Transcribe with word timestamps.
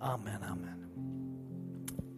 Amen, 0.00 0.42
amen. 0.42 0.84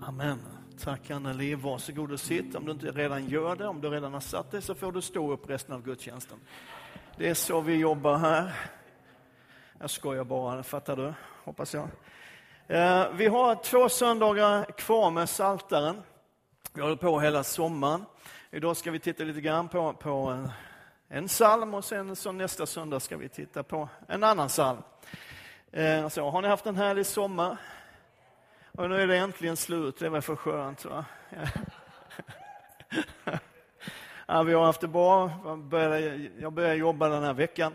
Amen. 0.02 0.38
Tack 0.84 1.10
Anneli. 1.10 1.54
Varsågod 1.54 2.12
och 2.12 2.20
sitt. 2.20 2.54
Om 2.54 2.64
du 2.64 2.72
inte 2.72 2.90
redan 2.90 3.28
gör 3.28 3.56
det, 3.56 3.66
om 3.66 3.80
du 3.80 3.90
redan 3.90 4.12
har 4.12 4.20
satt 4.20 4.50
dig 4.50 4.62
så 4.62 4.74
får 4.74 4.92
du 4.92 5.02
stå 5.02 5.32
upp 5.32 5.50
resten 5.50 5.74
av 5.74 5.82
gudstjänsten. 5.82 6.38
Det 7.16 7.28
är 7.28 7.34
så 7.34 7.60
vi 7.60 7.76
jobbar 7.76 8.18
här. 8.18 8.52
Jag 9.78 9.90
skojar 9.90 10.24
bara, 10.24 10.62
fattar 10.62 10.96
du? 10.96 11.14
Hoppas 11.44 11.74
jag. 11.74 11.88
Eh, 12.66 13.12
vi 13.12 13.26
har 13.26 13.54
två 13.54 13.88
söndagar 13.88 14.64
kvar 14.64 15.10
med 15.10 15.28
Saltaren. 15.28 16.02
Vi 16.72 16.82
håller 16.82 16.96
på 16.96 17.20
hela 17.20 17.44
sommaren. 17.44 18.04
Idag 18.50 18.76
ska 18.76 18.90
vi 18.90 18.98
titta 18.98 19.24
lite 19.24 19.40
grann 19.40 19.68
på, 19.68 19.92
på 19.92 20.48
en 21.08 21.26
psalm 21.26 21.74
och 21.74 21.84
sen 21.84 22.16
så 22.16 22.32
nästa 22.32 22.66
söndag 22.66 23.00
ska 23.00 23.16
vi 23.16 23.28
titta 23.28 23.62
på 23.62 23.88
en 24.08 24.24
annan 24.24 24.48
psalm. 24.48 24.82
Eh, 25.72 26.08
så, 26.08 26.30
har 26.30 26.42
ni 26.42 26.48
haft 26.48 26.66
en 26.66 26.76
härlig 26.76 27.06
sommar? 27.06 27.56
Och 28.72 28.90
nu 28.90 29.02
är 29.02 29.06
det 29.06 29.16
äntligen 29.16 29.56
slut, 29.56 29.98
det 29.98 30.08
var 30.08 30.20
för 30.20 30.36
skönt. 30.36 30.84
Va? 30.84 31.04
Ja, 34.26 34.42
vi 34.42 34.52
har 34.52 34.64
haft 34.64 34.80
det 34.80 34.88
bra. 34.88 35.30
Jag 35.44 35.58
började, 35.58 36.30
jag 36.38 36.52
började 36.52 36.74
jobba 36.74 37.08
den 37.08 37.22
här 37.22 37.32
veckan. 37.32 37.74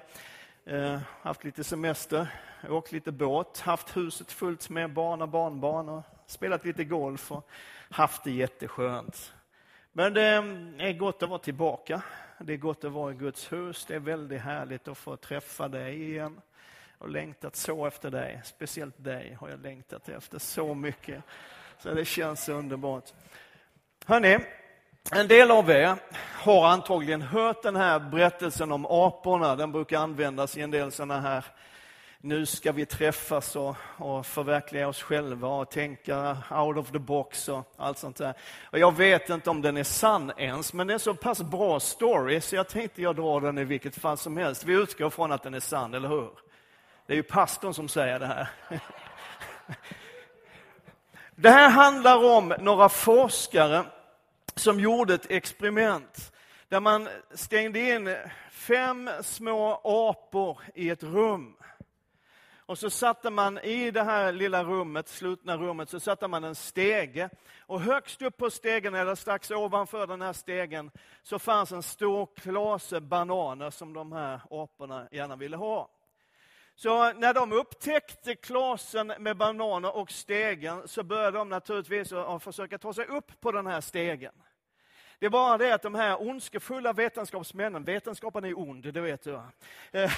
Eh, 0.65 0.99
haft 1.21 1.43
lite 1.43 1.63
semester, 1.63 2.27
åkt 2.69 2.91
lite 2.91 3.11
båt, 3.11 3.59
haft 3.59 3.97
huset 3.97 4.31
fullt 4.31 4.69
med 4.69 4.93
barn 4.93 5.21
och 5.21 5.29
barnbarn 5.29 5.89
och 5.89 6.03
spelat 6.25 6.65
lite 6.65 6.83
golf 6.83 7.31
och 7.31 7.49
haft 7.89 8.23
det 8.23 8.31
jätteskönt. 8.31 9.33
Men 9.91 10.13
det 10.13 10.27
mm, 10.27 10.79
är 10.79 10.93
gott 10.93 11.23
att 11.23 11.29
vara 11.29 11.39
tillbaka. 11.39 12.01
Det 12.39 12.53
är 12.53 12.57
gott 12.57 12.83
att 12.83 12.91
vara 12.91 13.11
i 13.11 13.15
Guds 13.15 13.51
hus. 13.51 13.85
Det 13.85 13.95
är 13.95 13.99
väldigt 13.99 14.41
härligt 14.41 14.87
att 14.87 14.97
få 14.97 15.15
träffa 15.15 15.67
dig 15.67 16.03
igen 16.03 16.41
och 16.97 17.09
längtat 17.09 17.55
så 17.55 17.85
efter 17.85 18.11
dig. 18.11 18.41
Speciellt 18.43 19.03
dig 19.03 19.37
har 19.39 19.49
jag 19.49 19.61
längtat 19.61 20.09
efter 20.09 20.39
så 20.39 20.73
mycket. 20.73 21.23
Så 21.79 21.93
det 21.93 22.05
känns 22.05 22.49
underbart. 22.49 23.13
Hörrni, 24.05 24.39
en 25.11 25.27
del 25.27 25.51
av 25.51 25.69
er 25.69 25.95
har 26.33 26.67
antagligen 26.67 27.21
hört 27.21 27.63
den 27.63 27.75
här 27.75 27.99
berättelsen 27.99 28.71
om 28.71 28.85
aporna. 28.85 29.55
Den 29.55 29.71
brukar 29.71 29.99
användas 29.99 30.57
i 30.57 30.61
en 30.61 30.71
del 30.71 30.91
sådana 30.91 31.19
här 31.19 31.45
nu 32.25 32.45
ska 32.45 32.71
vi 32.71 32.85
träffas 32.85 33.55
och, 33.55 33.75
och 33.97 34.25
förverkliga 34.25 34.87
oss 34.87 35.01
själva 35.01 35.47
och 35.47 35.71
tänka 35.71 36.37
out 36.51 36.77
of 36.77 36.91
the 36.91 36.99
box 36.99 37.49
och 37.49 37.73
allt 37.77 37.97
sånt 37.97 38.15
där. 38.15 38.33
Och 38.71 38.79
jag 38.79 38.95
vet 38.95 39.29
inte 39.29 39.49
om 39.49 39.61
den 39.61 39.77
är 39.77 39.83
sann 39.83 40.31
ens, 40.37 40.73
men 40.73 40.87
det 40.87 40.91
är 40.91 40.93
en 40.93 40.99
så 40.99 41.13
pass 41.13 41.41
bra 41.41 41.79
story 41.79 42.41
så 42.41 42.55
jag 42.55 42.67
tänkte 42.67 43.01
jag 43.01 43.15
drar 43.15 43.41
den 43.41 43.57
i 43.57 43.63
vilket 43.63 43.95
fall 43.95 44.17
som 44.17 44.37
helst. 44.37 44.65
Vi 44.65 44.73
utgår 44.73 45.09
från 45.09 45.31
att 45.31 45.43
den 45.43 45.53
är 45.53 45.59
sann, 45.59 45.93
eller 45.93 46.09
hur? 46.09 46.29
Det 47.05 47.13
är 47.13 47.17
ju 47.17 47.23
pastorn 47.23 47.73
som 47.73 47.89
säger 47.89 48.19
det 48.19 48.25
här. 48.25 48.47
Det 51.35 51.49
här 51.49 51.69
handlar 51.69 52.37
om 52.37 52.53
några 52.59 52.89
forskare 52.89 53.85
som 54.55 54.79
gjorde 54.79 55.13
ett 55.13 55.31
experiment 55.31 56.33
där 56.69 56.79
man 56.79 57.09
stängde 57.31 57.79
in 57.79 58.15
fem 58.51 59.09
små 59.21 59.81
apor 59.83 60.61
i 60.75 60.89
ett 60.89 61.03
rum. 61.03 61.55
Och 62.67 62.77
så 62.77 62.89
satte 62.89 63.29
man 63.29 63.57
i 63.57 63.91
det 63.91 64.03
här 64.03 64.31
lilla 64.31 64.63
rummet, 64.63 65.07
slutna 65.07 65.57
rummet, 65.57 65.89
så 65.89 65.99
satte 65.99 66.27
man 66.27 66.43
en 66.43 66.55
stege. 66.55 67.29
Och 67.59 67.81
högst 67.81 68.21
upp 68.21 68.37
på 68.37 68.49
stegen, 68.49 68.95
eller 68.95 69.15
strax 69.15 69.51
ovanför 69.51 70.07
den 70.07 70.21
här 70.21 70.33
stegen, 70.33 70.91
så 71.23 71.39
fanns 71.39 71.71
en 71.71 71.83
stor 71.83 72.27
klase 72.35 72.99
bananer 73.01 73.69
som 73.69 73.93
de 73.93 74.11
här 74.11 74.41
aporna 74.51 75.07
gärna 75.11 75.35
ville 75.35 75.57
ha. 75.57 75.89
Så 76.75 77.13
när 77.13 77.33
de 77.33 77.51
upptäckte 77.51 78.35
klasen 78.35 79.13
med 79.19 79.37
bananer 79.37 79.95
och 79.95 80.11
stegen 80.11 80.87
så 80.87 81.03
började 81.03 81.37
de 81.37 81.49
naturligtvis 81.49 82.13
att 82.13 82.43
försöka 82.43 82.77
ta 82.77 82.93
sig 82.93 83.05
upp 83.05 83.41
på 83.41 83.51
den 83.51 83.67
här 83.67 83.81
stegen. 83.81 84.33
Det 85.19 85.25
är 85.25 85.29
bara 85.29 85.57
det 85.57 85.73
att 85.73 85.81
de 85.81 85.95
här 85.95 86.21
ondskefulla 86.27 86.93
vetenskapsmännen, 86.93 87.83
vetenskapen 87.83 88.45
är 88.45 88.59
ond, 88.59 88.93
det 88.93 89.01
vet 89.01 89.23
du. 89.23 89.39
Eh, 89.91 90.11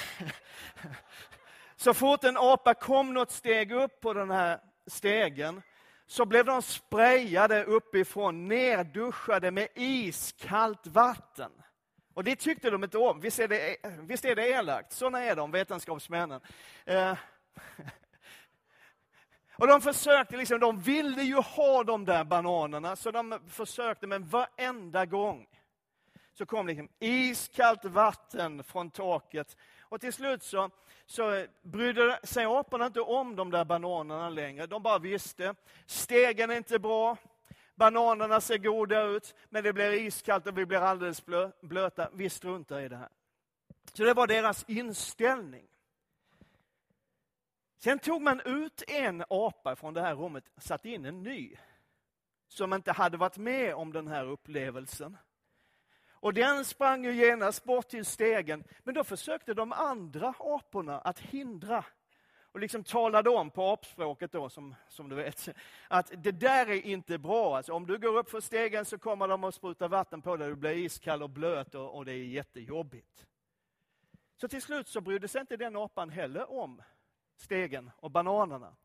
så 1.76 1.94
fort 1.94 2.24
en 2.24 2.38
apa 2.38 2.74
kom 2.74 3.14
något 3.14 3.32
steg 3.32 3.72
upp 3.72 4.02
på 4.02 4.14
den 4.14 4.32
här 4.32 4.60
stegen 4.88 5.62
så 6.08 6.26
blev 6.26 6.46
de 6.46 6.62
sprayade 6.62 7.64
uppifrån, 7.64 8.48
nerduschade 8.48 9.52
med 9.52 9.68
iskallt 9.76 10.88
vatten. 10.88 11.52
Och 12.18 12.24
det 12.24 12.36
tyckte 12.36 12.70
de 12.70 12.84
inte 12.84 12.98
om. 12.98 13.20
Visst 13.20 13.40
är 13.40 13.48
det, 13.48 13.78
visst 14.02 14.26
är 14.26 14.36
det 14.36 14.50
elakt? 14.50 14.92
Sådana 14.92 15.24
är 15.24 15.36
de, 15.36 15.52
vetenskapsmännen. 15.52 16.42
Eh. 16.86 17.18
Och 19.58 19.68
de 19.68 19.82
försökte, 19.82 20.38
liksom, 20.38 20.60
de 20.60 20.82
ville 20.82 21.24
ju 21.24 21.36
ha 21.36 21.84
de 21.84 22.06
där 22.06 22.24
bananerna, 22.24 22.96
så 22.96 23.12
de 23.12 23.40
försökte, 23.48 24.08
men 24.08 24.28
varenda 24.28 25.06
gång 25.06 25.48
så 26.34 26.46
kom 26.46 26.68
liksom 26.68 26.90
iskallt 27.00 27.86
vatten 27.86 28.64
från 28.64 28.92
taket. 28.92 29.58
Och 29.82 30.02
till 30.02 30.14
slut 30.14 30.44
så, 30.44 30.70
så 31.06 31.46
brydde 31.62 32.20
sig 32.24 32.46
aporna 32.46 32.86
inte 32.86 33.02
om 33.02 33.36
de 33.36 33.52
där 33.52 33.66
bananerna 33.66 34.30
längre. 34.30 34.68
De 34.68 34.84
bara 34.84 35.00
visste, 35.00 35.56
stegen 35.86 36.50
är 36.50 36.56
inte 36.58 36.80
bra, 36.80 37.18
Bananerna 37.78 38.42
ser 38.42 38.58
goda 38.58 39.04
ut, 39.04 39.36
men 39.50 39.64
det 39.64 39.74
blir 39.74 39.92
iskallt 39.92 40.48
och 40.48 40.58
vi 40.58 40.66
blir 40.66 40.80
alldeles 40.80 41.26
blöta. 41.62 42.10
Vi 42.14 42.30
struntar 42.30 42.80
i 42.80 42.88
det 42.88 42.98
här. 42.98 43.10
Så 43.94 44.04
det 44.04 44.14
var 44.14 44.28
deras 44.28 44.66
inställning. 44.68 45.68
Sen 47.78 48.00
tog 48.00 48.22
man 48.22 48.42
ut 48.46 48.84
en 48.88 49.24
apa 49.30 49.76
från 49.76 49.94
det 49.94 50.02
här 50.02 50.16
rummet, 50.16 50.44
och 50.56 50.64
satte 50.64 50.90
in 50.90 51.06
en 51.06 51.24
ny, 51.24 51.56
som 52.48 52.74
inte 52.74 52.92
hade 52.92 53.18
varit 53.18 53.38
med 53.38 53.76
om 53.76 53.94
den 53.94 54.08
här 54.08 54.26
upplevelsen. 54.26 55.18
Och 56.10 56.34
den 56.34 56.66
sprang 56.66 57.06
ju 57.06 57.14
genast 57.14 57.64
bort 57.64 57.88
till 57.88 58.06
stegen, 58.06 58.64
men 58.84 58.94
då 58.94 59.04
försökte 59.04 59.54
de 59.54 59.72
andra 59.72 60.34
aporna 60.40 61.00
att 61.00 61.20
hindra 61.20 61.86
och 62.58 62.62
liksom 62.62 62.84
talade 62.84 63.30
om 63.30 63.50
på 63.50 63.72
apspråket 63.72 64.32
då, 64.32 64.50
som, 64.50 64.76
som 64.88 65.10
du 65.10 65.16
vet, 65.16 65.50
att 65.88 66.12
det 66.18 66.32
där 66.32 66.70
är 66.70 66.86
inte 66.86 67.18
bra. 67.18 67.58
Alltså, 67.58 67.74
om 67.74 67.86
du 67.86 67.98
går 67.98 68.18
upp 68.18 68.30
för 68.30 68.40
stegen 68.40 68.86
så 68.86 68.98
kommer 68.98 69.28
de 69.28 69.44
att 69.44 69.56
spruta 69.56 69.88
vatten 69.88 70.22
på 70.22 70.38
dig, 70.38 70.50
du 70.50 70.56
blir 70.56 70.72
iskall 70.72 71.24
och 71.24 71.30
blöt 71.30 71.76
och, 71.76 71.96
och 71.96 72.06
det 72.06 72.12
är 72.12 72.26
jättejobbigt. 72.26 73.26
Så 74.42 74.48
till 74.48 74.62
slut 74.62 74.88
så 74.88 75.02
brydde 75.02 75.28
sig 75.28 75.42
inte 75.42 75.58
den 75.58 75.76
apan 75.76 76.10
heller 76.10 76.52
om 76.52 76.82
stegen 77.36 77.92
och 77.98 78.12
bananerna. 78.12 78.76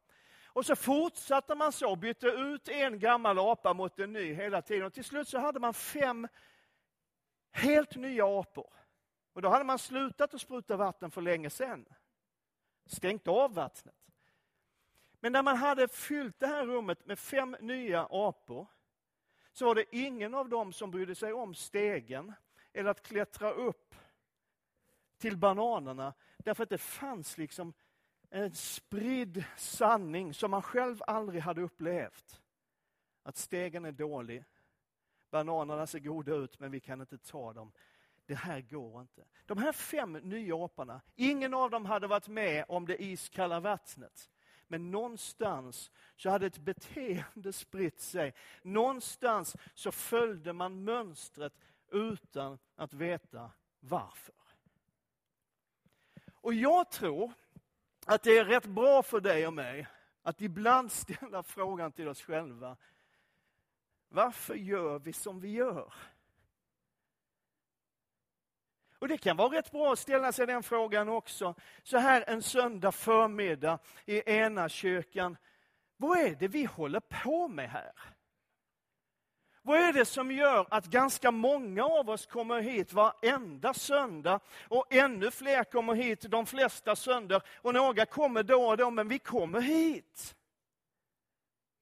Och 0.46 0.66
så 0.66 0.76
fortsatte 0.76 1.54
man 1.54 1.72
så, 1.72 1.96
bytte 1.96 2.26
ut 2.26 2.68
en 2.68 2.98
gammal 2.98 3.38
apa 3.38 3.74
mot 3.74 3.98
en 3.98 4.12
ny 4.12 4.34
hela 4.34 4.62
tiden. 4.62 4.86
Och 4.86 4.94
till 4.94 5.04
slut 5.04 5.28
så 5.28 5.38
hade 5.38 5.60
man 5.60 5.74
fem 5.74 6.28
helt 7.52 7.96
nya 7.96 8.40
apor. 8.40 8.72
Och 9.32 9.42
då 9.42 9.48
hade 9.48 9.64
man 9.64 9.78
slutat 9.78 10.34
att 10.34 10.40
spruta 10.40 10.76
vatten 10.76 11.10
för 11.10 11.20
länge 11.20 11.50
sedan 11.50 11.86
stängt 12.86 13.28
av 13.28 13.54
vattnet. 13.54 13.94
Men 15.20 15.32
när 15.32 15.42
man 15.42 15.56
hade 15.56 15.88
fyllt 15.88 16.40
det 16.40 16.46
här 16.46 16.66
rummet 16.66 17.06
med 17.06 17.18
fem 17.18 17.56
nya 17.60 18.06
apor 18.10 18.66
så 19.52 19.66
var 19.66 19.74
det 19.74 19.96
ingen 19.96 20.34
av 20.34 20.48
dem 20.48 20.72
som 20.72 20.90
brydde 20.90 21.14
sig 21.14 21.32
om 21.32 21.54
stegen 21.54 22.32
eller 22.72 22.90
att 22.90 23.02
klättra 23.02 23.52
upp 23.52 23.94
till 25.18 25.36
bananerna 25.36 26.14
därför 26.38 26.62
att 26.62 26.70
det 26.70 26.78
fanns 26.78 27.38
liksom 27.38 27.72
en 28.30 28.54
spridd 28.54 29.44
sanning 29.56 30.34
som 30.34 30.50
man 30.50 30.62
själv 30.62 31.02
aldrig 31.06 31.42
hade 31.42 31.62
upplevt. 31.62 32.40
Att 33.22 33.36
stegen 33.36 33.84
är 33.84 33.92
dålig, 33.92 34.44
bananerna 35.30 35.86
ser 35.86 35.98
goda 35.98 36.34
ut 36.34 36.58
men 36.58 36.70
vi 36.70 36.80
kan 36.80 37.00
inte 37.00 37.18
ta 37.18 37.52
dem 37.52 37.72
det 38.32 38.36
här 38.38 38.60
går 38.60 39.00
inte. 39.00 39.24
De 39.46 39.58
här 39.58 39.72
fem 39.72 40.12
nya 40.12 40.64
aporna, 40.64 41.00
ingen 41.16 41.54
av 41.54 41.70
dem 41.70 41.86
hade 41.86 42.06
varit 42.06 42.28
med 42.28 42.64
om 42.68 42.86
det 42.86 43.02
iskalla 43.02 43.60
vattnet. 43.60 44.30
Men 44.68 44.90
någonstans 44.90 45.90
så 46.16 46.30
hade 46.30 46.46
ett 46.46 46.58
beteende 46.58 47.52
spritt 47.52 48.00
sig. 48.00 48.34
Någonstans 48.62 49.56
så 49.74 49.92
följde 49.92 50.52
man 50.52 50.84
mönstret 50.84 51.52
utan 51.90 52.58
att 52.76 52.94
veta 52.94 53.50
varför. 53.80 54.34
Och 56.34 56.54
jag 56.54 56.90
tror 56.90 57.32
att 58.06 58.22
det 58.22 58.38
är 58.38 58.44
rätt 58.44 58.66
bra 58.66 59.02
för 59.02 59.20
dig 59.20 59.46
och 59.46 59.54
mig 59.54 59.86
att 60.22 60.40
ibland 60.40 60.92
ställa 60.92 61.42
frågan 61.42 61.92
till 61.92 62.08
oss 62.08 62.22
själva. 62.22 62.76
Varför 64.08 64.54
gör 64.54 64.98
vi 64.98 65.12
som 65.12 65.40
vi 65.40 65.50
gör? 65.50 65.94
Och 69.02 69.08
det 69.08 69.18
kan 69.18 69.36
vara 69.36 69.58
rätt 69.58 69.70
bra 69.70 69.92
att 69.92 69.98
ställa 69.98 70.32
sig 70.32 70.46
den 70.46 70.62
frågan 70.62 71.08
också, 71.08 71.54
så 71.82 71.98
här 71.98 72.24
en 72.26 72.42
söndag 72.42 72.92
förmiddag 72.92 73.78
i 74.06 74.30
ena 74.30 74.68
kyrkan. 74.68 75.36
Vad 75.96 76.18
är 76.18 76.34
det 76.34 76.48
vi 76.48 76.64
håller 76.64 77.00
på 77.00 77.48
med 77.48 77.70
här? 77.70 77.92
Vad 79.62 79.80
är 79.80 79.92
det 79.92 80.04
som 80.04 80.32
gör 80.32 80.66
att 80.70 80.86
ganska 80.86 81.30
många 81.30 81.84
av 81.84 82.10
oss 82.10 82.26
kommer 82.26 82.60
hit 82.60 82.92
varenda 82.92 83.74
söndag 83.74 84.40
och 84.68 84.94
ännu 84.94 85.30
fler 85.30 85.64
kommer 85.64 85.94
hit 85.94 86.30
de 86.30 86.46
flesta 86.46 86.96
söndagar 86.96 87.48
och 87.56 87.74
några 87.74 88.06
kommer 88.06 88.42
då 88.42 88.64
och 88.64 88.76
då, 88.76 88.90
men 88.90 89.08
vi 89.08 89.18
kommer 89.18 89.60
hit. 89.60 90.36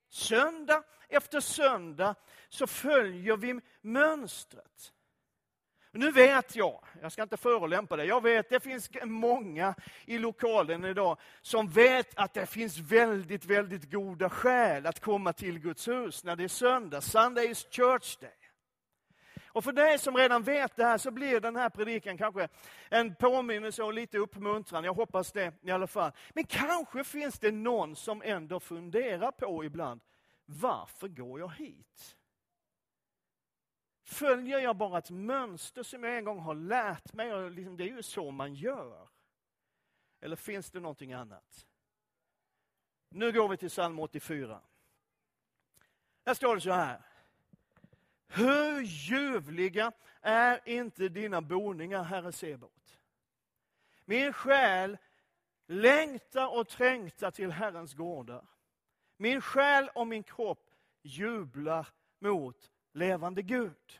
Söndag 0.08 0.82
efter 1.08 1.40
söndag 1.40 2.14
så 2.48 2.66
följer 2.66 3.36
vi 3.36 3.60
mönstret. 3.80 4.92
Nu 5.92 6.12
vet 6.12 6.56
jag, 6.56 6.84
jag 7.02 7.12
ska 7.12 7.22
inte 7.22 7.36
förolämpa 7.36 7.96
dig, 7.96 8.06
jag 8.06 8.22
vet 8.22 8.48
det 8.48 8.60
finns 8.60 8.90
många 9.04 9.74
i 10.04 10.18
lokalen 10.18 10.84
idag 10.84 11.18
som 11.40 11.68
vet 11.68 12.18
att 12.18 12.34
det 12.34 12.46
finns 12.46 12.78
väldigt, 12.78 13.44
väldigt 13.44 13.90
goda 13.90 14.30
skäl 14.30 14.86
att 14.86 15.00
komma 15.00 15.32
till 15.32 15.58
Guds 15.58 15.88
hus 15.88 16.24
när 16.24 16.36
det 16.36 16.44
är 16.44 16.48
söndag. 16.48 17.00
Sunday 17.00 17.50
is 17.50 17.66
church 17.70 18.18
day. 18.20 18.30
Och 19.52 19.64
för 19.64 19.72
dig 19.72 19.98
som 19.98 20.16
redan 20.16 20.42
vet 20.42 20.76
det 20.76 20.84
här 20.84 20.98
så 20.98 21.10
blir 21.10 21.40
den 21.40 21.56
här 21.56 21.68
predikan 21.68 22.18
kanske 22.18 22.48
en 22.90 23.14
påminnelse 23.14 23.82
och 23.82 23.94
lite 23.94 24.18
uppmuntran. 24.18 24.84
Jag 24.84 24.94
hoppas 24.94 25.32
det 25.32 25.52
i 25.62 25.70
alla 25.70 25.86
fall. 25.86 26.12
Men 26.34 26.44
kanske 26.44 27.04
finns 27.04 27.38
det 27.38 27.50
någon 27.50 27.96
som 27.96 28.22
ändå 28.22 28.60
funderar 28.60 29.30
på 29.30 29.64
ibland, 29.64 30.00
varför 30.46 31.08
går 31.08 31.40
jag 31.40 31.54
hit? 31.54 32.16
Följer 34.10 34.58
jag 34.58 34.76
bara 34.76 34.98
ett 34.98 35.10
mönster 35.10 35.82
som 35.82 36.04
jag 36.04 36.18
en 36.18 36.24
gång 36.24 36.38
har 36.38 36.54
lärt 36.54 37.12
mig? 37.12 37.34
Och 37.34 37.50
liksom, 37.50 37.76
det 37.76 37.84
är 37.84 37.96
ju 37.96 38.02
så 38.02 38.30
man 38.30 38.54
gör. 38.54 39.08
Eller 40.20 40.36
finns 40.36 40.70
det 40.70 40.80
någonting 40.80 41.12
annat? 41.12 41.66
Nu 43.08 43.32
går 43.32 43.48
vi 43.48 43.56
till 43.56 43.68
psalm 43.68 43.98
84. 43.98 44.60
Här 46.26 46.34
står 46.34 46.54
det 46.54 46.60
så 46.60 46.72
här. 46.72 47.02
Hur 48.26 48.80
ljuvliga 48.80 49.92
är 50.20 50.68
inte 50.68 51.08
dina 51.08 51.40
boningar, 51.40 52.02
Herre 52.02 52.32
Sebot? 52.32 52.98
Min 54.04 54.32
själ 54.32 54.98
längtar 55.66 56.58
och 56.58 56.68
trängtar 56.68 57.30
till 57.30 57.50
Herrens 57.50 57.94
gårdar. 57.94 58.46
Min 59.16 59.40
själ 59.40 59.90
och 59.94 60.06
min 60.06 60.22
kropp 60.22 60.70
jublar 61.02 61.88
mot 62.18 62.70
levande 62.92 63.42
Gud. 63.42 63.99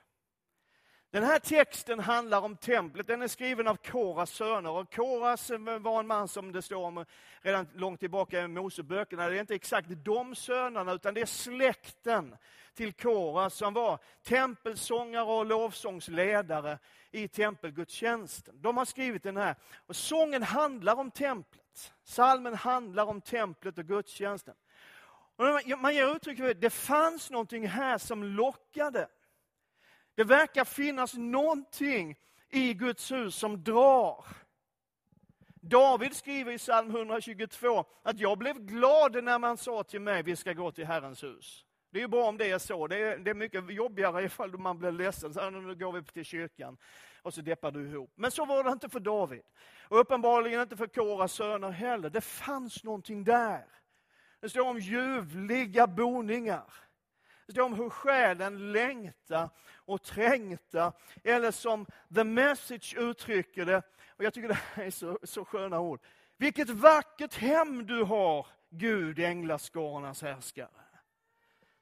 Den 1.13 1.25
här 1.25 1.39
texten 1.39 2.01
handlar 2.01 2.41
om 2.41 2.57
templet. 2.57 3.07
Den 3.07 3.23
är 3.23 3.29
skriven 3.29 3.69
av 3.69 3.77
Koras 3.77 4.31
söner. 4.31 4.71
Och 4.71 4.95
Koras 4.95 5.51
var 5.81 6.01
en 6.01 6.07
man 6.07 6.29
som 6.29 6.53
det 6.53 6.63
står 6.63 6.85
om 6.85 7.05
redan 7.41 7.69
långt 7.75 8.01
tillbaka 8.01 8.41
i 8.41 8.49
Moseböckerna. 8.49 9.29
Det 9.29 9.37
är 9.37 9.41
inte 9.41 9.55
exakt 9.55 9.89
de 10.05 10.35
sönerna, 10.35 10.93
utan 10.93 11.15
det 11.15 11.21
är 11.21 11.27
släkten 11.27 12.37
till 12.75 12.93
Koras 12.93 13.55
som 13.55 13.75
var 13.75 13.99
tempelsångare 14.23 15.25
och 15.25 15.47
lovsångsledare 15.47 16.79
i 17.11 17.29
tempelgudstjänsten. 17.29 18.55
De 18.61 18.77
har 18.77 18.85
skrivit 18.85 19.23
den 19.23 19.37
här. 19.37 19.55
Och 19.87 19.97
sången 19.97 20.43
handlar 20.43 20.97
om 20.97 21.11
templet. 21.11 21.93
Salmen 22.05 22.55
handlar 22.55 23.07
om 23.07 23.21
templet 23.21 23.79
och 23.79 23.87
gudstjänsten. 23.87 24.55
Och 25.37 25.79
man 25.79 25.95
ger 25.95 26.17
uttryck 26.17 26.39
för 26.39 26.51
att 26.51 26.61
det 26.61 26.71
fanns 26.71 27.31
någonting 27.31 27.69
här 27.69 27.99
som 27.99 28.25
lockade. 28.25 29.09
Det 30.21 30.25
verkar 30.25 30.65
finnas 30.65 31.15
någonting 31.15 32.19
i 32.51 32.75
Guds 32.75 33.13
hus 33.13 33.35
som 33.35 33.65
drar. 33.65 34.25
David 35.61 36.17
skriver 36.17 36.53
i 36.53 36.59
psalm 36.59 36.91
122 36.91 37.85
att 38.03 38.21
jag 38.21 38.39
blev 38.39 38.59
glad 38.59 39.25
när 39.25 39.39
man 39.39 39.57
sa 39.57 39.83
till 39.83 40.01
mig 40.01 40.23
vi 40.23 40.37
ska 40.37 40.53
gå 40.53 40.73
till 40.73 40.87
Herrens 40.87 41.23
hus. 41.23 41.65
Det 41.91 41.99
är 41.99 42.03
ju 42.03 42.09
bra 42.09 42.29
om 42.29 42.37
det 42.37 42.51
är 42.51 42.59
så. 42.59 42.87
Det 42.87 42.97
är, 42.97 43.19
det 43.19 43.31
är 43.31 43.35
mycket 43.35 43.71
jobbigare 43.71 44.25
ifall 44.25 44.59
man 44.59 44.79
blir 44.79 44.93
ledsen. 44.93 45.35
Så 45.35 45.51
nu 45.51 45.75
går 45.75 45.93
vi 45.93 46.03
till 46.03 46.25
kyrkan 46.25 46.77
och 47.23 47.35
så 47.35 47.41
deppar 47.41 47.71
du 47.71 47.89
ihop. 47.89 48.13
Men 48.15 48.31
så 48.31 48.45
var 48.45 48.65
det 48.65 48.71
inte 48.71 48.89
för 48.89 49.01
David. 49.01 49.43
Och 49.89 50.01
uppenbarligen 50.01 50.61
inte 50.61 50.77
för 50.77 50.87
Koras 50.87 51.33
söner 51.33 51.71
heller. 51.71 52.11
Det 52.11 52.21
fanns 52.21 52.85
någonting 52.85 53.25
där. 53.25 53.65
Det 54.41 54.49
står 54.49 54.69
om 54.69 54.79
ljuvliga 54.79 55.87
boningar. 55.87 56.90
Det 57.55 57.63
om 57.63 57.75
hur 57.75 57.91
själen 57.91 58.73
längtar 58.73 59.51
och 59.75 60.03
trängtar. 60.03 60.93
Eller 61.25 61.51
som 61.51 61.87
The 62.15 62.25
Message 62.25 62.95
uttrycker 62.99 63.67
det, 63.67 63.83
och 64.09 64.25
jag 64.25 64.35
tycker 64.35 64.49
det 64.49 64.55
här 64.55 64.85
är 64.85 64.91
så, 64.91 65.19
så 65.23 65.45
sköna 65.45 65.81
ord. 65.81 66.01
Vilket 66.37 66.71
vackert 66.71 67.35
hem 67.35 67.87
du 67.87 68.03
har, 68.03 68.47
Gud, 68.71 69.19
änglaskarornas 69.19 70.23
härskare. 70.23 70.69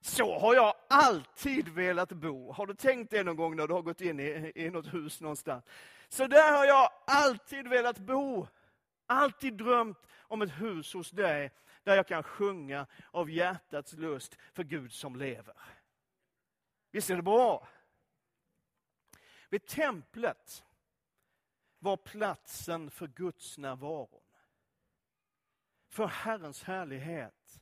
Så 0.00 0.38
har 0.38 0.54
jag 0.54 0.74
alltid 0.88 1.68
velat 1.68 2.12
bo. 2.12 2.52
Har 2.52 2.66
du 2.66 2.74
tänkt 2.74 3.10
det 3.10 3.22
någon 3.22 3.36
gång 3.36 3.56
när 3.56 3.66
du 3.66 3.74
har 3.74 3.82
gått 3.82 4.00
in 4.00 4.20
i, 4.20 4.52
i 4.54 4.70
något 4.70 4.94
hus 4.94 5.20
någonstans? 5.20 5.64
Så 6.08 6.26
där 6.26 6.52
har 6.52 6.64
jag 6.64 6.90
alltid 7.06 7.68
velat 7.68 7.98
bo. 7.98 8.46
Alltid 9.06 9.54
drömt 9.54 10.06
om 10.20 10.42
ett 10.42 10.60
hus 10.60 10.94
hos 10.94 11.10
dig 11.10 11.50
där 11.88 11.96
jag 11.96 12.06
kan 12.06 12.22
sjunga 12.22 12.86
av 13.10 13.30
hjärtats 13.30 13.92
lust 13.92 14.36
för 14.52 14.64
Gud 14.64 14.92
som 14.92 15.16
lever. 15.16 15.54
Visst 16.90 17.10
är 17.10 17.16
det 17.16 17.22
bra? 17.22 17.68
Vid 19.48 19.66
templet 19.66 20.64
var 21.78 21.96
platsen 21.96 22.90
för 22.90 23.06
Guds 23.06 23.58
närvaro. 23.58 24.22
För 25.88 26.06
Herrens 26.06 26.62
härlighet. 26.62 27.60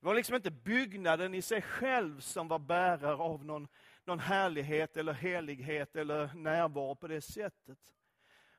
Det 0.00 0.06
var 0.06 0.14
liksom 0.14 0.36
inte 0.36 0.50
byggnaden 0.50 1.34
i 1.34 1.42
sig 1.42 1.62
själv 1.62 2.20
som 2.20 2.48
var 2.48 2.58
bärare 2.58 3.14
av 3.16 3.44
någon, 3.44 3.68
någon 4.04 4.20
härlighet 4.20 4.96
eller 4.96 5.12
helighet 5.12 5.96
eller 5.96 6.34
närvaro 6.34 6.94
på 6.94 7.08
det 7.08 7.20
sättet. 7.20 7.78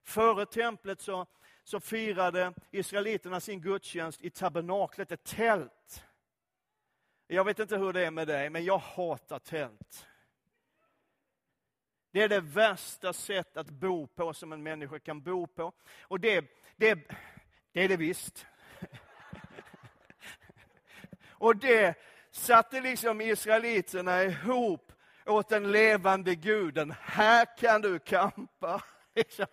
Före 0.04 0.46
templet 0.46 1.02
så 1.02 1.26
så 1.64 1.80
firade 1.80 2.54
israeliterna 2.72 3.40
sin 3.40 3.62
gudstjänst 3.62 4.22
i 4.22 4.30
tabernaklet, 4.30 5.12
ett 5.12 5.24
tält. 5.24 6.04
Jag 7.28 7.44
vet 7.44 7.60
inte 7.60 7.78
hur 7.78 7.94
det 7.94 8.06
är 8.06 8.12
med 8.12 8.28
dig, 8.28 8.50
men 8.50 8.66
jag 8.66 8.78
hatar 8.78 9.40
tält. 9.40 10.08
Det 12.12 12.22
är 12.22 12.30
det 12.30 12.42
värsta 12.42 13.14
sätt 13.14 13.58
att 13.58 13.70
bo 13.70 14.08
på 14.08 14.34
som 14.34 14.52
en 14.52 14.64
människa 14.64 15.00
kan 15.00 15.22
bo 15.22 15.48
på. 15.48 15.74
Och 16.02 16.20
det, 16.20 16.46
det, 16.76 16.96
det 17.72 17.84
är 17.84 17.88
det 17.88 17.98
visst. 17.98 18.46
Och 21.30 21.56
det 21.56 21.96
satte 22.32 22.82
liksom 22.82 23.22
israeliterna 23.22 24.24
ihop 24.24 24.92
åt 25.26 25.50
den 25.50 25.72
levande 25.72 26.36
guden. 26.36 26.94
Här 27.02 27.58
kan 27.58 27.82
du 27.82 28.00
kampa. 28.00 28.84
Liksom 29.16 29.46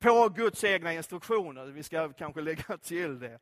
på 0.00 0.28
Guds 0.28 0.64
egna 0.64 0.92
instruktioner. 0.92 1.66
Vi 1.66 1.82
ska 1.82 2.12
kanske 2.12 2.40
lägga 2.40 2.78
till 2.78 3.18
det. 3.18 3.38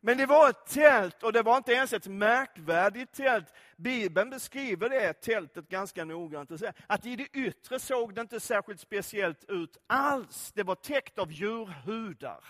Men 0.00 0.18
det 0.18 0.26
var 0.26 0.50
ett 0.50 0.66
tält 0.66 1.22
och 1.22 1.32
det 1.32 1.42
var 1.42 1.56
inte 1.56 1.72
ens 1.72 1.92
ett 1.92 2.06
märkvärdigt 2.06 3.12
tält. 3.12 3.54
Bibeln 3.76 4.30
beskriver 4.30 4.88
det 4.88 5.12
tältet 5.12 5.68
ganska 5.68 6.04
noggrant. 6.04 6.50
Och 6.50 6.58
säger 6.58 6.74
att 6.86 7.06
i 7.06 7.16
det 7.16 7.28
yttre 7.32 7.78
såg 7.78 8.14
det 8.14 8.20
inte 8.20 8.40
särskilt 8.40 8.80
speciellt 8.80 9.44
ut 9.48 9.76
alls. 9.86 10.52
Det 10.52 10.62
var 10.62 10.74
täckt 10.74 11.18
av 11.18 11.32
djurhudar. 11.32 12.44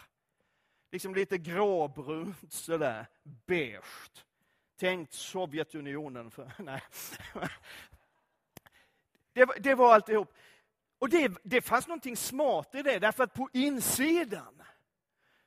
Liksom 0.93 1.15
lite 1.15 1.39
gråbrunt 1.39 2.53
sådär, 2.53 3.07
beige. 3.47 4.25
Tänkt 4.81 5.13
Sovjetunionen. 5.13 6.31
För, 6.31 6.53
nej. 6.63 6.83
Det, 9.33 9.49
det 9.59 9.75
var 9.75 9.95
alltihop. 9.95 10.35
Och 10.99 11.09
det, 11.09 11.33
det 11.43 11.61
fanns 11.61 11.87
någonting 11.87 12.17
smart 12.17 12.75
i 12.75 12.83
det, 12.83 12.99
därför 12.99 13.25
att 13.25 13.35
på 13.35 13.49
insidan 13.53 14.63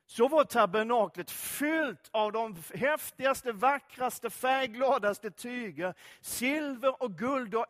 så 0.05 0.27
var 0.27 0.43
tabernaklet 0.43 1.31
fyllt 1.31 2.09
av 2.11 2.31
de 2.31 2.55
häftigaste, 2.73 3.51
vackraste, 3.51 4.29
färggladaste 4.29 5.31
tyger. 5.31 5.93
Silver 6.21 7.03
och 7.03 7.17
guld 7.17 7.55
och 7.55 7.65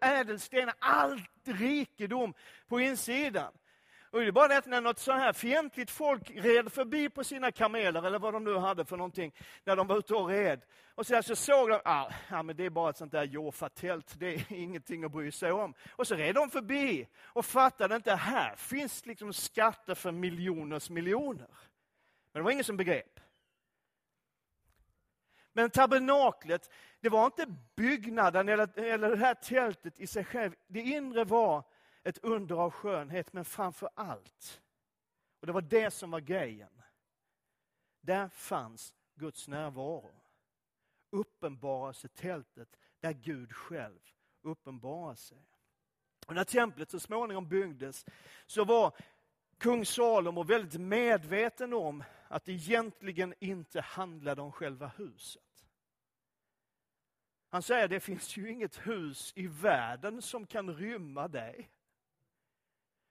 ädelstenar, 0.00 0.74
allt 0.78 1.30
rikedom 1.44 2.34
på 2.68 2.80
insidan. 2.80 3.52
Och 4.10 4.20
det 4.20 4.26
är 4.26 4.32
bara 4.32 4.48
det 4.48 4.56
att 4.56 4.66
när 4.66 4.80
något 4.80 4.98
så 4.98 5.12
här 5.12 5.32
fientligt 5.32 5.90
folk 5.90 6.30
red 6.30 6.72
förbi 6.72 7.08
på 7.08 7.24
sina 7.24 7.52
kameler, 7.52 8.06
eller 8.06 8.18
vad 8.18 8.32
de 8.32 8.44
nu 8.44 8.56
hade 8.56 8.84
för 8.84 8.96
någonting, 8.96 9.34
när 9.64 9.76
de 9.76 9.86
var 9.86 9.98
ute 9.98 10.14
och 10.14 10.28
red. 10.28 10.62
Och 10.94 11.06
så, 11.06 11.22
så 11.22 11.36
såg 11.36 11.68
de, 11.68 11.80
ah, 11.84 12.12
ja 12.30 12.42
men 12.42 12.56
det 12.56 12.64
är 12.64 12.70
bara 12.70 12.90
ett 12.90 12.96
sånt 12.96 13.12
där 13.12 13.24
Jofa-tält, 13.24 14.14
det 14.18 14.34
är 14.34 14.52
ingenting 14.52 15.04
att 15.04 15.12
bry 15.12 15.32
sig 15.32 15.52
om. 15.52 15.74
Och 15.90 16.06
så 16.06 16.14
red 16.14 16.34
de 16.34 16.50
förbi 16.50 17.08
och 17.22 17.44
fattade 17.44 17.96
inte, 17.96 18.14
här 18.14 18.56
finns 18.56 19.06
liksom 19.06 19.32
skatter 19.32 19.94
för 19.94 20.12
miljoners 20.12 20.90
miljoner. 20.90 21.50
Men 22.32 22.40
det 22.40 22.42
var 22.42 22.50
ingen 22.50 22.64
som 22.64 22.76
begrep. 22.76 23.20
Men 25.52 25.70
tabernaklet, 25.70 26.70
det 27.00 27.08
var 27.08 27.26
inte 27.26 27.46
byggnaden 27.76 28.48
eller, 28.48 28.78
eller 28.78 29.10
det 29.10 29.16
här 29.16 29.34
tältet 29.34 30.00
i 30.00 30.06
sig 30.06 30.24
själv. 30.24 30.54
Det 30.66 30.80
inre 30.80 31.24
var 31.24 31.64
ett 32.02 32.18
under 32.18 32.54
av 32.54 32.70
skönhet, 32.70 33.32
men 33.32 33.44
framför 33.44 33.88
allt, 33.94 34.62
och 35.40 35.46
det 35.46 35.52
var 35.52 35.62
det 35.62 35.90
som 35.90 36.10
var 36.10 36.20
grejen, 36.20 36.82
där 38.00 38.28
fanns 38.28 38.94
Guds 39.14 39.48
närvaro. 39.48 40.14
Uppenbarelsetältet 41.10 42.78
där 43.00 43.12
Gud 43.12 43.52
själv 43.52 44.00
uppenbarar 44.42 45.14
sig. 45.14 45.48
Och 46.26 46.34
när 46.34 46.44
templet 46.44 46.90
så 46.90 47.00
småningom 47.00 47.48
byggdes 47.48 48.06
så 48.46 48.64
var 48.64 48.96
kung 49.58 49.86
Salomo 49.86 50.42
väldigt 50.42 50.80
medveten 50.80 51.72
om 51.72 52.04
att 52.28 52.44
det 52.44 52.52
egentligen 52.52 53.34
inte 53.38 53.80
handlade 53.80 54.42
om 54.42 54.52
själva 54.52 54.90
huset. 54.96 55.42
Han 57.50 57.62
säger 57.62 57.88
det 57.88 58.00
finns 58.00 58.36
ju 58.36 58.50
inget 58.50 58.86
hus 58.86 59.32
i 59.36 59.46
världen 59.46 60.22
som 60.22 60.46
kan 60.46 60.74
rymma 60.74 61.28
dig. 61.28 61.70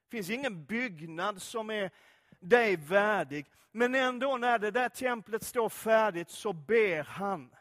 Det 0.10 0.18
finns 0.18 0.30
ingen 0.30 0.66
byggnad 0.66 1.42
som 1.42 1.70
är 1.70 1.92
dig 2.40 2.76
värdig. 2.76 3.52
Men 3.72 3.96
ändå 3.96 4.38
när 4.38 4.60
det 4.60 4.72
där 4.72 4.90
templet 4.90 5.44
står 5.44 5.70
färdigt 5.70 6.30
så 6.30 6.54
ber 6.54 7.04
han. 7.04 7.56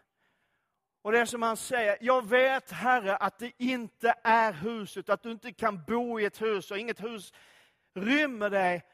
Och 1.03 1.13
det 1.13 1.19
är 1.19 1.25
som 1.25 1.43
han 1.43 1.57
säger, 1.57 1.99
jag 2.01 2.29
vet 2.29 2.71
Herre 2.71 3.17
att 3.17 3.39
det 3.39 3.53
inte 3.57 4.15
är 4.25 4.53
huset, 4.53 5.09
att 5.09 5.23
du 5.23 5.31
inte 5.31 5.53
kan 5.53 5.85
bo 5.85 6.21
i 6.21 6.25
ett 6.25 6.43
hus 6.43 6.71
och 6.71 6.79
inget 6.79 7.03
hus 7.03 7.33
rymmer 7.95 8.51
dig. 8.51 8.85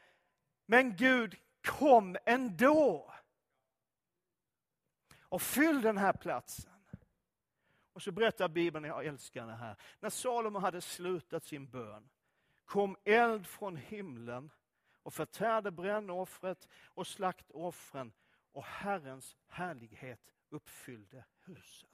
Men 0.65 0.95
Gud, 0.95 1.35
kom 1.61 2.17
ändå. 2.25 3.13
Och 5.21 5.41
fyll 5.41 5.81
den 5.81 5.97
här 5.97 6.13
platsen. 6.13 6.71
Och 7.93 8.01
så 8.01 8.11
berättar 8.11 8.47
Bibeln, 8.47 8.85
jag 8.85 9.05
älskar 9.05 9.47
det 9.47 9.55
här, 9.55 9.75
när 9.99 10.09
Salomo 10.09 10.59
hade 10.59 10.81
slutat 10.81 11.43
sin 11.43 11.69
bön 11.69 12.09
kom 12.65 12.95
eld 13.03 13.47
från 13.47 13.77
himlen 13.77 14.51
och 15.03 15.13
förtärde 15.13 15.71
brännoffret 15.71 16.67
och 16.85 17.07
slaktoffren 17.07 18.13
och 18.51 18.63
Herrens 18.63 19.35
härlighet 19.47 20.33
uppfyllde 20.49 21.25
huset. 21.45 21.89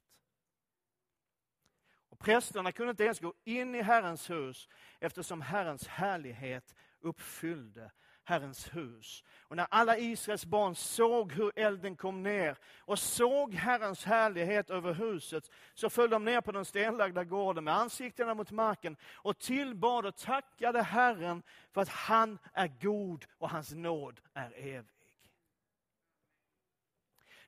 Och 2.09 2.19
prästerna 2.19 2.71
kunde 2.71 2.91
inte 2.91 3.03
ens 3.03 3.19
gå 3.19 3.33
in 3.43 3.75
i 3.75 3.81
Herrens 3.81 4.29
hus 4.29 4.69
eftersom 4.99 5.41
Herrens 5.41 5.87
härlighet 5.87 6.75
uppfyllde 6.99 7.91
Herrens 8.29 8.75
hus. 8.75 9.23
Och 9.39 9.55
när 9.55 9.67
alla 9.71 9.97
Israels 9.97 10.45
barn 10.45 10.75
såg 10.75 11.31
hur 11.31 11.51
elden 11.55 11.95
kom 11.95 12.23
ner 12.23 12.57
och 12.79 12.99
såg 12.99 13.53
Herrens 13.53 14.05
härlighet 14.05 14.69
över 14.69 14.93
huset, 14.93 15.49
så 15.73 15.89
föll 15.89 16.09
de 16.09 16.25
ner 16.25 16.41
på 16.41 16.51
den 16.51 16.65
stenlagda 16.65 17.23
gården 17.23 17.63
med 17.63 17.75
ansiktena 17.75 18.33
mot 18.33 18.51
marken 18.51 18.97
och 19.13 19.39
tillbad 19.39 20.05
och 20.05 20.15
tackade 20.15 20.81
Herren 20.81 21.43
för 21.71 21.81
att 21.81 21.89
han 21.89 22.39
är 22.53 22.67
god 22.67 23.25
och 23.37 23.49
hans 23.49 23.71
nåd 23.71 24.21
är 24.33 24.51
evig. 24.57 25.15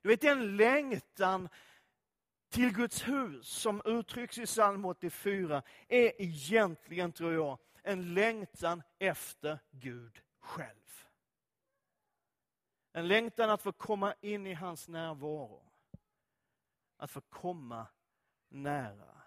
Du 0.02 0.08
vet 0.08 0.20
den 0.20 0.56
längtan 0.56 1.48
till 2.50 2.72
Guds 2.72 3.08
hus 3.08 3.48
som 3.48 3.82
uttrycks 3.84 4.38
i 4.38 4.46
psalm 4.46 4.84
84 4.84 5.62
är 5.88 6.22
egentligen, 6.22 7.12
tror 7.12 7.32
jag, 7.32 7.58
en 7.82 8.14
längtan 8.14 8.82
efter 8.98 9.58
Gud 9.70 10.22
själv. 10.42 11.06
En 12.92 13.08
längtan 13.08 13.50
att 13.50 13.62
få 13.62 13.72
komma 13.72 14.14
in 14.20 14.46
i 14.46 14.54
hans 14.54 14.88
närvaro. 14.88 15.62
Att 16.96 17.10
få 17.10 17.20
komma 17.20 17.86
nära. 18.48 19.22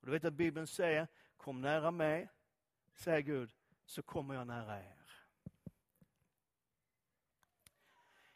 Och 0.00 0.06
du 0.06 0.12
vet 0.12 0.24
att 0.24 0.34
Bibeln 0.34 0.66
säger, 0.66 1.08
kom 1.36 1.60
nära 1.60 1.90
mig, 1.90 2.28
säger 2.94 3.20
Gud, 3.20 3.54
så 3.84 4.02
kommer 4.02 4.34
jag 4.34 4.46
nära 4.46 4.80
er. 4.80 5.04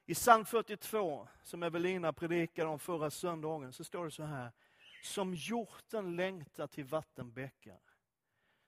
I 0.04 0.14
psalm 0.14 0.44
42, 0.44 1.28
som 1.42 1.62
Evelina 1.62 2.12
predikade 2.12 2.68
om 2.68 2.78
förra 2.78 3.10
söndagen, 3.10 3.72
så 3.72 3.84
står 3.84 4.04
det 4.04 4.10
så 4.10 4.22
här. 4.22 4.52
Som 5.02 5.34
hjorten 5.34 6.16
längtar 6.16 6.66
till 6.66 6.84
vattenbäckar, 6.84 7.80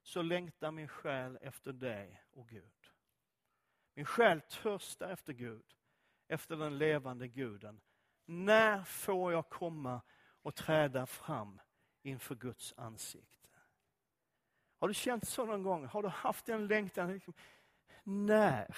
så 0.02 0.22
längtar 0.22 0.70
min 0.70 0.88
själ 0.88 1.38
efter 1.42 1.72
dig, 1.72 2.22
o 2.32 2.42
Gud. 2.42 2.89
Min 4.00 4.06
själ 4.06 4.40
törstar 4.40 5.10
efter 5.10 5.32
Gud, 5.32 5.64
efter 6.28 6.56
den 6.56 6.78
levande 6.78 7.28
guden. 7.28 7.80
När 8.24 8.84
får 8.84 9.32
jag 9.32 9.48
komma 9.48 10.00
och 10.42 10.54
träda 10.54 11.06
fram 11.06 11.60
inför 12.02 12.34
Guds 12.34 12.74
ansikte? 12.76 13.48
Har 14.78 14.88
du 14.88 14.94
känt 14.94 15.28
så 15.28 15.44
någon 15.44 15.62
gång? 15.62 15.86
Har 15.86 16.02
du 16.02 16.08
haft 16.08 16.48
en 16.48 16.66
längtan? 16.66 17.12
Liksom, 17.12 17.34
när? 18.02 18.76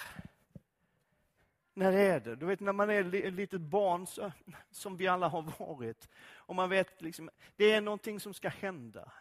När 1.74 1.92
är 1.92 2.20
det? 2.20 2.36
Du 2.36 2.46
vet 2.46 2.60
när 2.60 2.72
man 2.72 2.90
är 2.90 3.14
ett 3.14 3.32
litet 3.32 3.60
barn, 3.60 4.06
så, 4.06 4.32
som 4.70 4.96
vi 4.96 5.06
alla 5.06 5.28
har 5.28 5.42
varit, 5.42 6.08
och 6.34 6.54
man 6.54 6.70
vet 6.70 7.02
liksom, 7.02 7.30
det 7.56 7.72
är 7.72 7.80
någonting 7.80 8.20
som 8.20 8.34
ska 8.34 8.48
hända. 8.48 9.12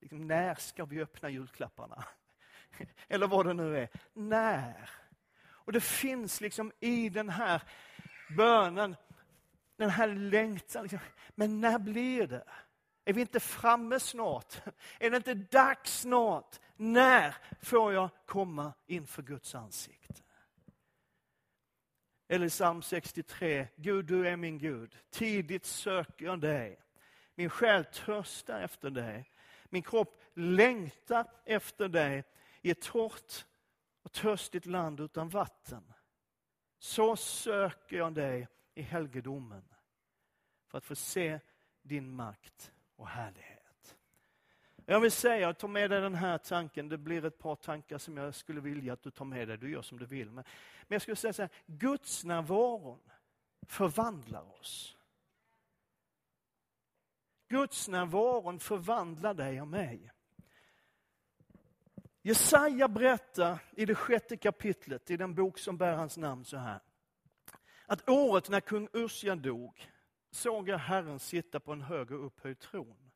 Liksom, 0.00 0.26
när 0.26 0.54
ska 0.54 0.84
vi 0.84 1.02
öppna 1.02 1.30
julklapparna? 1.30 2.04
Eller 3.08 3.26
vad 3.26 3.46
det 3.46 3.54
nu 3.54 3.78
är. 3.78 3.88
När? 4.12 5.07
Och 5.68 5.72
det 5.72 5.80
finns 5.80 6.40
liksom 6.40 6.72
i 6.80 7.08
den 7.08 7.28
här 7.28 7.62
bönen, 8.36 8.96
den 9.76 9.90
här 9.90 10.08
längtan. 10.08 10.82
Liksom, 10.82 10.98
men 11.34 11.60
när 11.60 11.78
blir 11.78 12.26
det? 12.26 12.44
Är 13.04 13.12
vi 13.12 13.20
inte 13.20 13.40
framme 13.40 14.00
snart? 14.00 14.60
Är 14.98 15.10
det 15.10 15.16
inte 15.16 15.34
dags 15.34 16.00
snart? 16.00 16.60
När 16.76 17.34
får 17.62 17.92
jag 17.92 18.10
komma 18.26 18.72
inför 18.86 19.22
Guds 19.22 19.54
ansikte? 19.54 20.22
Eller 22.28 22.48
psalm 22.48 22.82
63, 22.82 23.68
Gud 23.76 24.04
du 24.04 24.28
är 24.28 24.36
min 24.36 24.58
Gud, 24.58 24.96
tidigt 25.10 25.66
söker 25.66 26.24
jag 26.24 26.40
dig. 26.40 26.78
Min 27.34 27.50
själ 27.50 27.84
törstar 27.84 28.60
efter 28.60 28.90
dig. 28.90 29.30
Min 29.64 29.82
kropp 29.82 30.22
längtar 30.34 31.26
efter 31.44 31.88
dig 31.88 32.24
i 32.62 32.70
ett 32.70 32.82
torrt 32.82 33.44
och 34.08 34.12
törstigt 34.12 34.66
land 34.66 35.00
utan 35.00 35.28
vatten. 35.28 35.92
Så 36.78 37.16
söker 37.16 37.96
jag 37.96 38.14
dig 38.14 38.48
i 38.74 38.82
helgedomen 38.82 39.64
för 40.66 40.78
att 40.78 40.84
få 40.84 40.94
se 40.94 41.40
din 41.82 42.14
makt 42.14 42.72
och 42.96 43.08
härlighet. 43.08 43.96
Jag 44.86 45.00
vill 45.00 45.12
säga, 45.12 45.54
ta 45.54 45.68
med 45.68 45.90
dig 45.90 46.00
den 46.00 46.14
här 46.14 46.38
tanken, 46.38 46.88
det 46.88 46.98
blir 46.98 47.24
ett 47.24 47.38
par 47.38 47.56
tankar 47.56 47.98
som 47.98 48.16
jag 48.16 48.34
skulle 48.34 48.60
vilja 48.60 48.92
att 48.92 49.02
du 49.02 49.10
tar 49.10 49.24
med 49.24 49.48
dig, 49.48 49.58
du 49.58 49.70
gör 49.70 49.82
som 49.82 49.98
du 49.98 50.06
vill. 50.06 50.30
Men, 50.30 50.44
men 50.82 50.94
jag 50.94 51.02
skulle 51.02 51.16
säga 51.16 51.32
så 51.32 51.42
här, 51.42 51.50
Guds 51.66 52.24
närvaron 52.24 53.00
förvandlar 53.62 54.60
oss. 54.60 54.96
Guds 57.48 57.88
närvaron 57.88 58.60
förvandlar 58.60 59.34
dig 59.34 59.60
och 59.60 59.68
mig. 59.68 60.10
Jesaja 62.28 62.88
berättar 62.88 63.58
i 63.76 63.84
det 63.84 63.94
sjätte 63.94 64.36
kapitlet 64.36 65.10
i 65.10 65.16
den 65.16 65.34
bok 65.34 65.58
som 65.58 65.76
bär 65.76 65.96
hans 65.96 66.16
namn 66.16 66.44
så 66.44 66.56
här. 66.56 66.80
Att 67.86 68.08
året 68.08 68.48
när 68.48 68.60
kung 68.60 68.88
Usja 68.92 69.34
dog 69.34 69.90
såg 70.30 70.68
jag 70.68 70.78
Herren 70.78 71.18
sitta 71.18 71.60
på 71.60 71.72
en 71.72 71.82
hög 71.82 72.12
och 72.12 72.26
upphöjd 72.26 72.58
tron. 72.58 73.10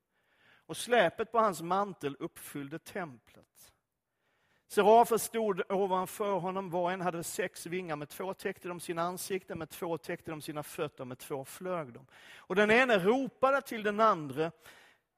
Och 0.66 0.76
släpet 0.76 1.32
på 1.32 1.38
hans 1.38 1.62
mantel 1.62 2.16
uppfyllde 2.18 2.78
templet. 2.78 3.72
Serafer 4.68 5.18
stod 5.18 5.72
ovanför 5.72 6.38
honom, 6.38 6.70
var 6.70 6.92
en 6.92 7.00
hade 7.00 7.24
sex 7.24 7.66
vingar, 7.66 7.96
med 7.96 8.08
två 8.08 8.34
täckte 8.34 8.68
de 8.68 8.80
sina 8.80 9.02
ansikten, 9.02 9.58
med 9.58 9.70
två 9.70 9.98
täckte 9.98 10.30
de 10.30 10.42
sina 10.42 10.62
fötter, 10.62 11.04
med 11.04 11.18
två 11.18 11.44
flög 11.44 11.92
de. 11.92 12.06
Och 12.36 12.56
den 12.56 12.70
ene 12.70 12.98
ropade 12.98 13.62
till 13.62 13.82
den 13.82 14.00
andra, 14.00 14.52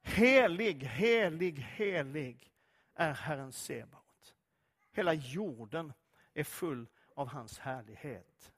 helig, 0.03 0.85
helig, 0.85 1.59
helig 1.59 2.54
är 2.95 3.13
Herren 3.13 3.53
Sebaot. 3.53 4.35
Hela 4.93 5.15
jorden 5.15 5.93
är 6.35 6.45
full 6.45 6.87
av 7.15 7.29
hans 7.29 7.59
härlighet. 7.59 8.53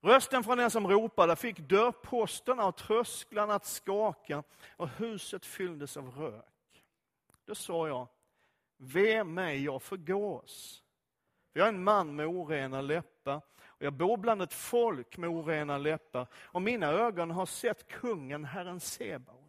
Rösten 0.00 0.44
från 0.44 0.58
den 0.58 0.70
som 0.70 0.88
ropade 0.88 1.36
fick 1.36 1.58
dörrposterna 1.58 2.66
och 2.66 2.76
trösklarna 2.76 3.54
att 3.54 3.66
skaka 3.66 4.42
och 4.76 4.88
huset 4.88 5.46
fylldes 5.46 5.96
av 5.96 6.10
rök. 6.10 6.84
Då 7.44 7.54
sa 7.54 7.88
jag, 7.88 8.08
ve 8.76 9.24
mig, 9.24 9.64
jag 9.64 9.82
förgås. 9.82 10.82
Jag 11.52 11.64
är 11.64 11.68
en 11.68 11.84
man 11.84 12.16
med 12.16 12.26
orena 12.26 12.80
läppar 12.80 13.40
och 13.64 13.82
jag 13.82 13.92
bor 13.92 14.16
bland 14.16 14.42
ett 14.42 14.54
folk 14.54 15.16
med 15.16 15.30
orena 15.30 15.78
läppar 15.78 16.26
och 16.34 16.62
mina 16.62 16.86
ögon 16.86 17.30
har 17.30 17.46
sett 17.46 17.88
kungen, 17.88 18.44
Herren 18.44 18.80
Sebaot. 18.80 19.41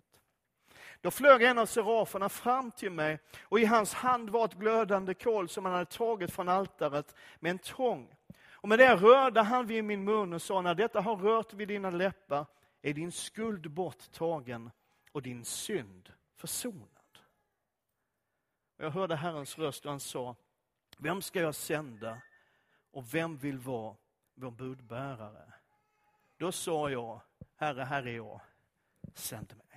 Då 1.03 1.11
flög 1.11 1.43
en 1.43 1.57
av 1.57 1.65
seraferna 1.65 2.29
fram 2.29 2.71
till 2.71 2.91
mig 2.91 3.19
och 3.41 3.59
i 3.59 3.65
hans 3.65 3.93
hand 3.93 4.29
var 4.29 4.45
ett 4.45 4.53
glödande 4.53 5.13
kol 5.13 5.49
som 5.49 5.65
han 5.65 5.73
hade 5.73 5.85
tagit 5.85 6.31
från 6.31 6.49
altaret 6.49 7.15
med 7.39 7.49
en 7.49 7.59
tång. 7.59 8.15
Och 8.51 8.69
med 8.69 8.79
det 8.79 8.95
rörde 8.95 9.41
han 9.41 9.67
vid 9.67 9.83
min 9.83 10.03
mun 10.03 10.33
och 10.33 10.41
sa, 10.41 10.61
när 10.61 10.75
detta 10.75 11.01
har 11.01 11.15
rört 11.15 11.53
vid 11.53 11.67
dina 11.67 11.89
läppar 11.89 12.45
är 12.81 12.93
din 12.93 13.11
skuld 13.11 13.71
borttagen 13.71 14.71
och 15.11 15.21
din 15.21 15.45
synd 15.45 16.13
försonad. 16.35 16.87
Jag 18.77 18.89
hörde 18.89 19.15
Herrens 19.15 19.57
röst 19.57 19.85
och 19.85 19.91
han 19.91 19.99
sa, 19.99 20.35
vem 20.97 21.21
ska 21.21 21.39
jag 21.39 21.55
sända 21.55 22.21
och 22.91 23.13
vem 23.13 23.37
vill 23.37 23.57
vara 23.57 23.95
vår 24.35 24.51
budbärare? 24.51 25.53
Då 26.37 26.51
sa 26.51 26.89
jag, 26.89 27.21
Herre, 27.55 27.81
här 27.81 28.07
är 28.07 28.15
jag, 28.15 28.41
sänd 29.13 29.53
mig. 29.57 29.72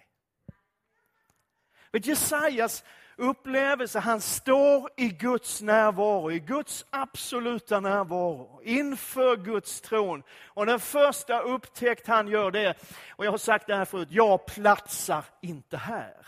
Vet, 1.93 2.07
Jesajas 2.07 2.85
upplevelse, 3.17 3.99
han 3.99 4.21
står 4.21 4.91
i 4.97 5.09
Guds 5.09 5.63
närvaro, 5.63 6.31
i 6.31 6.39
Guds 6.39 6.87
absoluta 6.91 7.81
närvaro, 7.81 8.61
inför 8.65 9.37
Guds 9.37 9.81
tron. 9.81 10.23
Och 10.47 10.67
den 10.67 10.81
första 10.81 11.41
upptäckt 11.41 12.07
han 12.07 12.29
gör 12.29 12.51
det, 12.51 12.75
och 13.11 13.25
jag 13.25 13.31
har 13.31 13.39
sagt 13.39 13.67
det 13.67 13.77
här 13.77 13.85
förut, 13.85 14.09
jag 14.11 14.47
platsar 14.47 15.25
inte 15.43 15.77
här. 15.77 16.27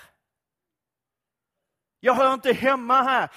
Jag 2.00 2.14
hör 2.14 2.34
inte 2.34 2.52
hemma 2.52 3.02
här. 3.02 3.30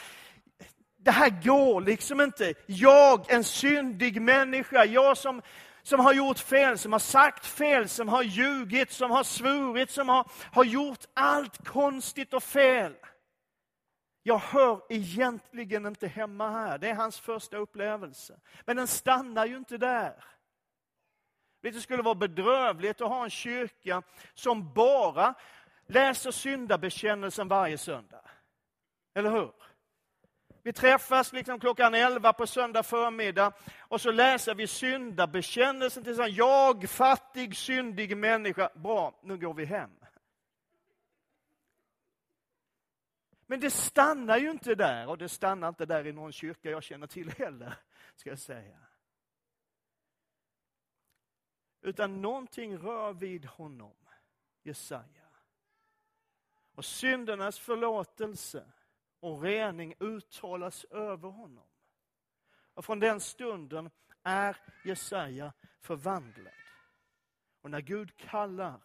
Det 0.97 1.11
här 1.11 1.43
går 1.43 1.81
liksom 1.81 2.21
inte. 2.21 2.53
Jag, 2.65 3.31
en 3.31 3.43
syndig 3.43 4.21
människa, 4.21 4.85
jag 4.85 5.17
som 5.17 5.41
som 5.83 5.99
har 5.99 6.13
gjort 6.13 6.39
fel, 6.39 6.77
som 6.77 6.91
har 6.91 6.99
sagt 6.99 7.45
fel, 7.45 7.89
som 7.89 8.09
har 8.09 8.23
ljugit, 8.23 8.91
som 8.91 9.11
har 9.11 9.23
svurit, 9.23 9.89
som 9.89 10.09
har, 10.09 10.31
har 10.51 10.63
gjort 10.63 11.05
allt 11.13 11.67
konstigt 11.67 12.33
och 12.33 12.43
fel. 12.43 12.95
Jag 14.23 14.37
hör 14.37 14.81
egentligen 14.89 15.85
inte 15.85 16.07
hemma 16.07 16.49
här. 16.49 16.77
Det 16.77 16.89
är 16.89 16.95
hans 16.95 17.19
första 17.19 17.57
upplevelse. 17.57 18.39
Men 18.65 18.77
den 18.77 18.87
stannar 18.87 19.45
ju 19.45 19.57
inte 19.57 19.77
där. 19.77 20.23
Det 21.61 21.73
skulle 21.73 22.03
vara 22.03 22.15
bedrövligt 22.15 23.01
att 23.01 23.09
ha 23.09 23.23
en 23.23 23.29
kyrka 23.29 24.03
som 24.33 24.73
bara 24.73 25.33
läser 25.87 26.31
syndabekännelsen 26.31 27.47
varje 27.47 27.77
söndag. 27.77 28.21
Eller 29.13 29.31
hur? 29.31 29.51
Vi 30.63 30.73
träffas 30.73 31.33
liksom 31.33 31.59
klockan 31.59 31.93
11 31.93 32.33
på 32.33 32.47
söndag 32.47 32.83
förmiddag 32.83 33.53
och 33.79 34.01
så 34.01 34.11
läser 34.11 34.55
vi 34.55 34.67
syndabekännelsen 34.67 36.03
tillsammans. 36.03 36.37
Jag, 36.37 36.89
fattig, 36.89 37.57
syndig 37.57 38.17
människa. 38.17 38.69
Bra, 38.75 39.19
nu 39.23 39.37
går 39.37 39.53
vi 39.53 39.65
hem. 39.65 39.91
Men 43.45 43.59
det 43.59 43.71
stannar 43.71 44.37
ju 44.37 44.51
inte 44.51 44.75
där 44.75 45.07
och 45.07 45.17
det 45.17 45.29
stannar 45.29 45.69
inte 45.69 45.85
där 45.85 46.07
i 46.07 46.11
någon 46.11 46.31
kyrka 46.31 46.69
jag 46.69 46.83
känner 46.83 47.07
till 47.07 47.29
heller, 47.29 47.73
ska 48.15 48.29
jag 48.29 48.39
säga. 48.39 48.77
Utan 51.81 52.21
någonting 52.21 52.77
rör 52.77 53.13
vid 53.13 53.45
honom, 53.45 53.95
Jesaja. 54.63 55.27
Och 56.75 56.85
syndernas 56.85 57.59
förlåtelse 57.59 58.63
och 59.21 59.41
rening 59.41 59.95
uttalas 59.99 60.83
över 60.83 61.29
honom. 61.29 61.67
Och 62.73 62.85
från 62.85 62.99
den 62.99 63.19
stunden 63.19 63.89
är 64.23 64.57
Jesaja 64.85 65.53
förvandlad. 65.79 66.53
Och 67.61 67.71
när 67.71 67.81
Gud 67.81 68.17
kallar 68.17 68.81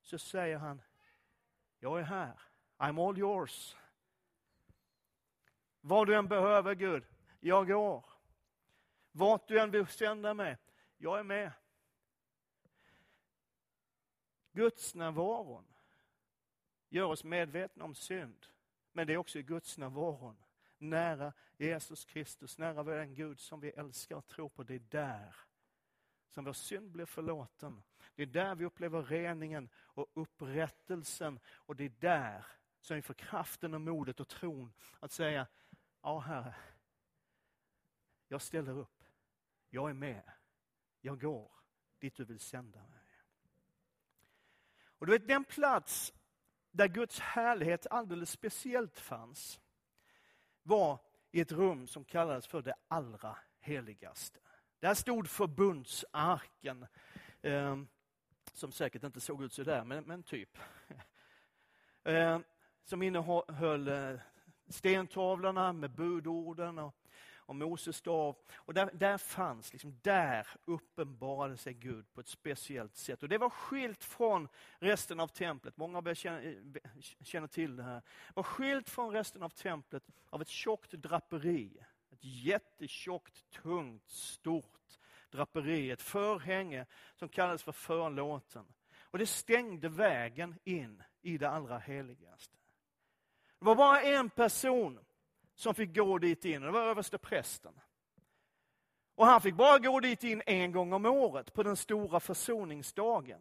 så 0.00 0.18
säger 0.18 0.58
han, 0.58 0.82
jag 1.78 2.00
är 2.00 2.04
här, 2.04 2.40
I'm 2.78 3.08
all 3.08 3.18
yours. 3.18 3.76
Vad 5.80 6.06
du 6.06 6.16
än 6.16 6.28
behöver 6.28 6.74
Gud, 6.74 7.04
jag 7.40 7.68
går. 7.68 8.04
Vart 9.12 9.48
du 9.48 9.60
än 9.60 9.70
vill 9.70 9.86
sända 9.86 10.34
mig, 10.34 10.58
jag 10.96 11.18
är 11.18 11.22
med. 11.22 11.52
Guds 14.52 14.94
närvaron 14.94 15.74
gör 16.88 17.04
oss 17.04 17.24
medvetna 17.24 17.84
om 17.84 17.94
synd. 17.94 18.46
Men 18.92 19.06
det 19.06 19.12
är 19.12 19.16
också 19.16 19.38
i 19.38 19.42
Guds 19.42 19.78
närvaron, 19.78 20.36
nära 20.78 21.32
Jesus 21.56 22.04
Kristus, 22.04 22.58
nära 22.58 22.82
den 22.82 23.14
Gud 23.14 23.40
som 23.40 23.60
vi 23.60 23.70
älskar 23.70 24.16
och 24.16 24.26
tror 24.26 24.48
på. 24.48 24.62
Det 24.62 24.74
är 24.74 24.78
där 24.78 25.36
som 26.28 26.44
vår 26.44 26.52
synd 26.52 26.90
blir 26.90 27.06
förlåten. 27.06 27.82
Det 28.14 28.22
är 28.22 28.26
där 28.26 28.54
vi 28.54 28.64
upplever 28.64 29.02
reningen 29.02 29.68
och 29.74 30.06
upprättelsen. 30.14 31.40
Och 31.46 31.76
det 31.76 31.84
är 31.84 31.92
där 32.00 32.46
som 32.80 32.96
vi 32.96 33.02
får 33.02 33.14
kraften 33.14 33.74
och 33.74 33.80
modet 33.80 34.20
och 34.20 34.28
tron 34.28 34.72
att 35.00 35.12
säga, 35.12 35.46
ja 36.02 36.18
Herre, 36.18 36.54
jag 38.28 38.42
ställer 38.42 38.78
upp. 38.78 39.04
Jag 39.70 39.90
är 39.90 39.94
med. 39.94 40.32
Jag 41.00 41.20
går 41.20 41.50
dit 41.98 42.16
du 42.16 42.24
vill 42.24 42.40
sända 42.40 42.78
mig. 42.78 42.98
Och 44.84 45.06
du 45.06 45.12
vet 45.12 45.28
den 45.28 45.44
plats 45.44 46.12
där 46.72 46.88
Guds 46.88 47.20
härlighet 47.20 47.86
alldeles 47.90 48.30
speciellt 48.30 49.00
fanns, 49.00 49.60
var 50.62 50.98
i 51.30 51.40
ett 51.40 51.52
rum 51.52 51.86
som 51.86 52.04
kallades 52.04 52.46
för 52.46 52.62
det 52.62 52.74
allra 52.88 53.36
heligaste. 53.60 54.40
Där 54.80 54.94
stod 54.94 55.28
förbundsarken, 55.28 56.86
eh, 57.42 57.76
som 58.52 58.72
säkert 58.72 59.04
inte 59.04 59.20
såg 59.20 59.44
ut 59.44 59.52
så 59.52 59.62
där, 59.62 59.84
men, 59.84 60.04
men 60.04 60.22
typ. 60.22 60.58
Eh, 62.04 62.40
som 62.84 63.02
innehöll 63.02 63.88
eh, 63.88 64.20
stentavlorna 64.68 65.72
med 65.72 65.90
budorden 65.90 66.78
och 66.78 66.96
och 67.52 67.56
Moses 67.56 67.96
stav. 67.96 68.36
Och 68.54 68.74
där, 68.74 68.90
där 68.92 69.18
fanns, 69.18 69.72
liksom, 69.72 69.98
där 70.02 70.46
uppenbarade 70.64 71.56
sig 71.56 71.74
Gud 71.74 72.12
på 72.12 72.20
ett 72.20 72.28
speciellt 72.28 72.96
sätt. 72.96 73.22
Och 73.22 73.28
det 73.28 73.38
var 73.38 73.50
skilt 73.50 74.04
från 74.04 74.48
resten 74.78 75.20
av 75.20 75.28
templet. 75.28 75.76
Många 75.76 75.98
av 75.98 76.08
er 76.08 76.14
känner, 76.14 76.56
eh, 76.84 76.90
känner 77.22 77.46
till 77.46 77.76
det 77.76 77.82
här. 77.82 78.02
Det 78.28 78.32
var 78.34 78.42
skilt 78.42 78.90
från 78.90 79.12
resten 79.12 79.42
av 79.42 79.48
templet 79.48 80.02
av 80.30 80.42
ett 80.42 80.48
tjockt 80.48 80.90
draperi. 80.92 81.84
Ett 82.10 82.24
jättetjockt, 82.24 83.50
tungt, 83.50 84.08
stort 84.08 84.98
draperi. 85.30 85.90
Ett 85.90 86.02
förhänge 86.02 86.86
som 87.14 87.28
kallades 87.28 87.62
för 87.62 87.72
förlåten. 87.72 88.66
Och 89.00 89.18
det 89.18 89.26
stängde 89.26 89.88
vägen 89.88 90.58
in 90.64 91.02
i 91.22 91.38
det 91.38 91.50
allra 91.50 91.78
heligaste. 91.78 92.56
Det 93.58 93.64
var 93.64 93.74
bara 93.74 94.02
en 94.02 94.30
person 94.30 94.98
som 95.54 95.74
fick 95.74 95.96
gå 95.96 96.18
dit 96.18 96.44
in. 96.44 96.62
Det 96.62 96.70
var 96.70 96.80
överste 96.80 97.18
prästen. 97.18 97.80
Och 99.14 99.26
han 99.26 99.40
fick 99.40 99.54
bara 99.54 99.78
gå 99.78 100.00
dit 100.00 100.24
in 100.24 100.42
en 100.46 100.72
gång 100.72 100.92
om 100.92 101.06
året 101.06 101.52
på 101.52 101.62
den 101.62 101.76
stora 101.76 102.20
försoningsdagen. 102.20 103.40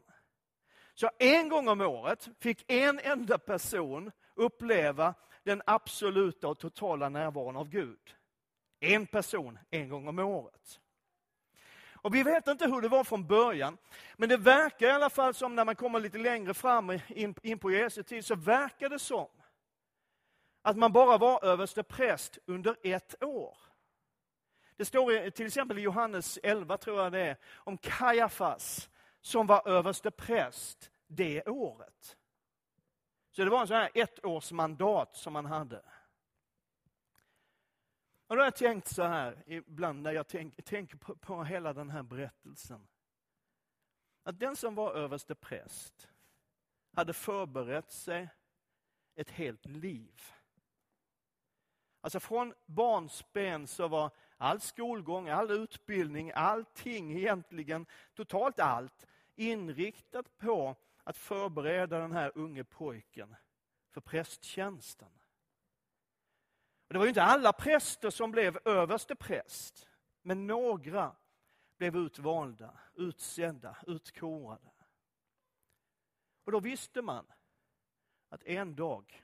Så 0.93 1.09
en 1.19 1.49
gång 1.49 1.67
om 1.67 1.81
året 1.81 2.29
fick 2.39 2.71
en 2.71 2.99
enda 2.99 3.37
person 3.37 4.11
uppleva 4.35 5.13
den 5.43 5.61
absoluta 5.65 6.47
och 6.47 6.59
totala 6.59 7.09
närvaron 7.09 7.55
av 7.55 7.69
Gud. 7.69 8.15
En 8.79 9.07
person 9.07 9.59
en 9.69 9.89
gång 9.89 10.07
om 10.07 10.19
året. 10.19 10.79
Och 12.03 12.15
Vi 12.15 12.23
vet 12.23 12.47
inte 12.47 12.67
hur 12.67 12.81
det 12.81 12.87
var 12.87 13.03
från 13.03 13.27
början, 13.27 13.77
men 14.17 14.29
det 14.29 14.37
verkar 14.37 14.87
i 14.87 14.91
alla 14.91 15.09
fall 15.09 15.33
som 15.33 15.55
när 15.55 15.65
man 15.65 15.75
kommer 15.75 15.99
lite 15.99 16.17
längre 16.17 16.53
fram 16.53 16.99
in, 17.07 17.35
in 17.43 17.59
på 17.59 17.71
Jesu 17.71 18.03
tid, 18.03 18.25
så 18.25 18.35
verkar 18.35 18.89
det 18.89 18.99
som 18.99 19.27
att 20.61 20.77
man 20.77 20.91
bara 20.91 21.17
var 21.17 21.45
överste 21.45 21.83
präst 21.83 22.37
under 22.45 22.77
ett 22.83 23.23
år. 23.23 23.57
Det 24.75 24.85
står 24.85 25.29
till 25.29 25.45
exempel 25.45 25.77
i 25.77 25.81
Johannes 25.81 26.39
11, 26.43 26.77
tror 26.77 26.99
jag 27.03 27.11
det 27.11 27.19
är, 27.19 27.37
om 27.53 27.77
Kajafas 27.77 28.89
som 29.21 29.47
var 29.47 29.67
överste 29.67 30.11
präst 30.11 30.91
det 31.07 31.43
året. 31.47 32.17
Så 33.31 33.43
det 33.43 33.49
var 33.49 33.61
en 33.61 33.67
sån 33.67 33.77
här 33.77 33.91
ettårsmandat 33.93 35.15
som 35.15 35.33
man 35.33 35.45
hade. 35.45 35.81
Och 38.27 38.35
då 38.35 38.41
har 38.41 38.45
jag 38.45 38.55
tänkt 38.55 38.87
så 38.87 39.03
här 39.03 39.43
ibland 39.45 40.01
när 40.01 40.11
jag 40.11 40.27
tänker 40.27 40.61
tänk 40.61 41.01
på, 41.01 41.15
på 41.15 41.43
hela 41.43 41.73
den 41.73 41.89
här 41.89 42.03
berättelsen. 42.03 42.87
Att 44.23 44.39
den 44.39 44.55
som 44.55 44.75
var 44.75 44.93
överste 44.93 45.35
präst 45.35 46.09
hade 46.95 47.13
förberett 47.13 47.91
sig 47.91 48.29
ett 49.15 49.29
helt 49.29 49.65
liv 49.65 50.21
Alltså 52.01 52.19
från 52.19 52.53
barnsben 52.65 53.67
så 53.67 53.87
var 53.87 54.11
all 54.37 54.61
skolgång, 54.61 55.29
all 55.29 55.51
utbildning, 55.51 56.31
allting 56.35 57.17
egentligen, 57.17 57.85
totalt 58.13 58.59
allt, 58.59 59.07
inriktat 59.35 60.37
på 60.37 60.75
att 61.03 61.17
förbereda 61.17 61.99
den 61.99 62.11
här 62.11 62.31
unge 62.35 62.63
pojken 62.63 63.35
för 63.89 64.01
prästtjänsten. 64.01 65.09
Och 66.87 66.93
det 66.93 66.97
var 66.97 67.05
ju 67.05 67.09
inte 67.09 67.23
alla 67.23 67.53
präster 67.53 68.09
som 68.09 68.31
blev 68.31 68.59
överste 68.65 69.15
präst, 69.15 69.87
men 70.21 70.47
några 70.47 71.15
blev 71.77 71.95
utvalda, 71.95 72.79
utsedda, 72.95 73.77
utkorade. 73.87 74.71
Och 76.43 76.51
då 76.51 76.59
visste 76.59 77.01
man 77.01 77.25
att 78.29 78.43
en 78.43 78.75
dag, 78.75 79.23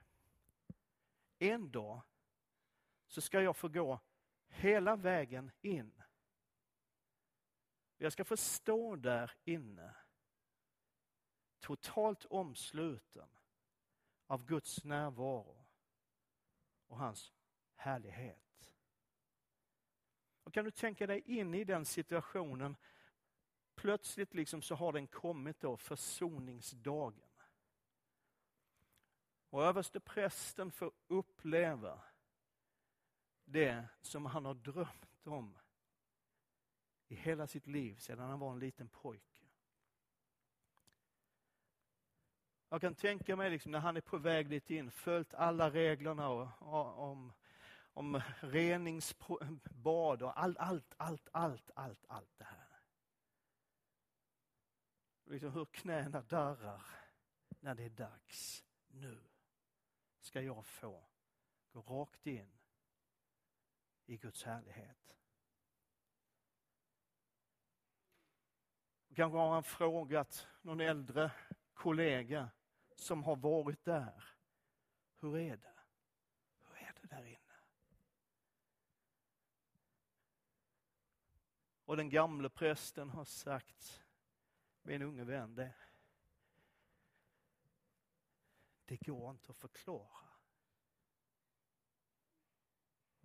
en 1.39 1.71
dag 1.71 2.01
så 3.07 3.21
ska 3.21 3.41
jag 3.41 3.55
få 3.55 3.67
gå 3.67 3.99
hela 4.47 4.95
vägen 4.95 5.51
in. 5.61 6.03
Jag 7.97 8.13
ska 8.13 8.23
få 8.23 8.37
stå 8.37 8.95
där 8.95 9.31
inne, 9.43 9.95
totalt 11.59 12.25
omsluten 12.25 13.29
av 14.27 14.45
Guds 14.45 14.83
närvaro 14.83 15.65
och 16.87 16.97
hans 16.97 17.33
härlighet. 17.75 18.73
Och 20.43 20.53
Kan 20.53 20.65
du 20.65 20.71
tänka 20.71 21.07
dig 21.07 21.21
in 21.25 21.53
i 21.53 21.63
den 21.63 21.85
situationen? 21.85 22.75
Plötsligt 23.75 24.33
liksom 24.33 24.61
så 24.61 24.75
har 24.75 24.93
den 24.93 25.07
kommit 25.07 25.59
då, 25.59 25.77
försoningsdagen. 25.77 27.29
Och 29.49 29.63
överste 29.63 29.99
prästen 29.99 30.71
får 30.71 30.91
uppleva 31.07 32.01
det 33.47 33.87
som 34.01 34.25
han 34.25 34.45
har 34.45 34.53
drömt 34.53 35.27
om 35.27 35.57
i 37.07 37.15
hela 37.15 37.47
sitt 37.47 37.67
liv 37.67 37.95
sedan 37.95 38.29
han 38.29 38.39
var 38.39 38.51
en 38.51 38.59
liten 38.59 38.89
pojke. 38.89 39.45
Jag 42.69 42.81
kan 42.81 42.95
tänka 42.95 43.35
mig 43.35 43.49
liksom 43.49 43.71
när 43.71 43.79
han 43.79 43.97
är 43.97 44.01
på 44.01 44.17
väg 44.17 44.49
dit 44.49 44.69
in, 44.69 44.91
följt 44.91 45.33
alla 45.33 45.69
reglerna 45.69 46.29
och, 46.29 46.49
och, 46.59 47.09
om, 47.11 47.33
om 47.93 48.21
reningsbad 48.39 50.21
och 50.21 50.39
allt, 50.39 50.57
allt, 50.57 50.93
allt, 50.97 51.29
allt, 51.31 51.71
allt, 51.75 52.05
allt 52.07 52.37
det 52.37 52.43
här. 52.43 52.79
Liksom 55.25 55.51
hur 55.51 55.65
knäna 55.65 56.21
darrar 56.21 56.85
när 57.59 57.75
det 57.75 57.83
är 57.83 57.89
dags. 57.89 58.63
Nu 58.87 59.23
ska 60.19 60.41
jag 60.41 60.65
få 60.65 61.07
gå 61.71 61.81
rakt 61.81 62.27
in 62.27 62.56
i 64.07 64.17
Guds 64.17 64.43
härlighet. 64.43 65.15
Kanske 69.15 69.37
har 69.37 69.53
han 69.53 69.63
frågat 69.63 70.47
någon 70.61 70.79
äldre 70.81 71.31
kollega 71.73 72.49
som 72.95 73.23
har 73.23 73.35
varit 73.35 73.85
där. 73.85 74.23
Hur 75.19 75.37
är 75.37 75.57
det? 75.57 75.73
Hur 76.59 76.77
är 76.77 76.93
det 77.01 77.07
där 77.07 77.25
inne? 77.25 77.37
Och 81.85 81.97
den 81.97 82.09
gamle 82.09 82.49
prästen 82.49 83.09
har 83.09 83.25
sagt, 83.25 84.03
min 84.81 85.01
unge 85.01 85.23
vän, 85.23 85.55
det, 85.55 85.75
det 88.85 88.97
går 88.97 89.31
inte 89.31 89.51
att 89.51 89.57
förklara. 89.57 90.36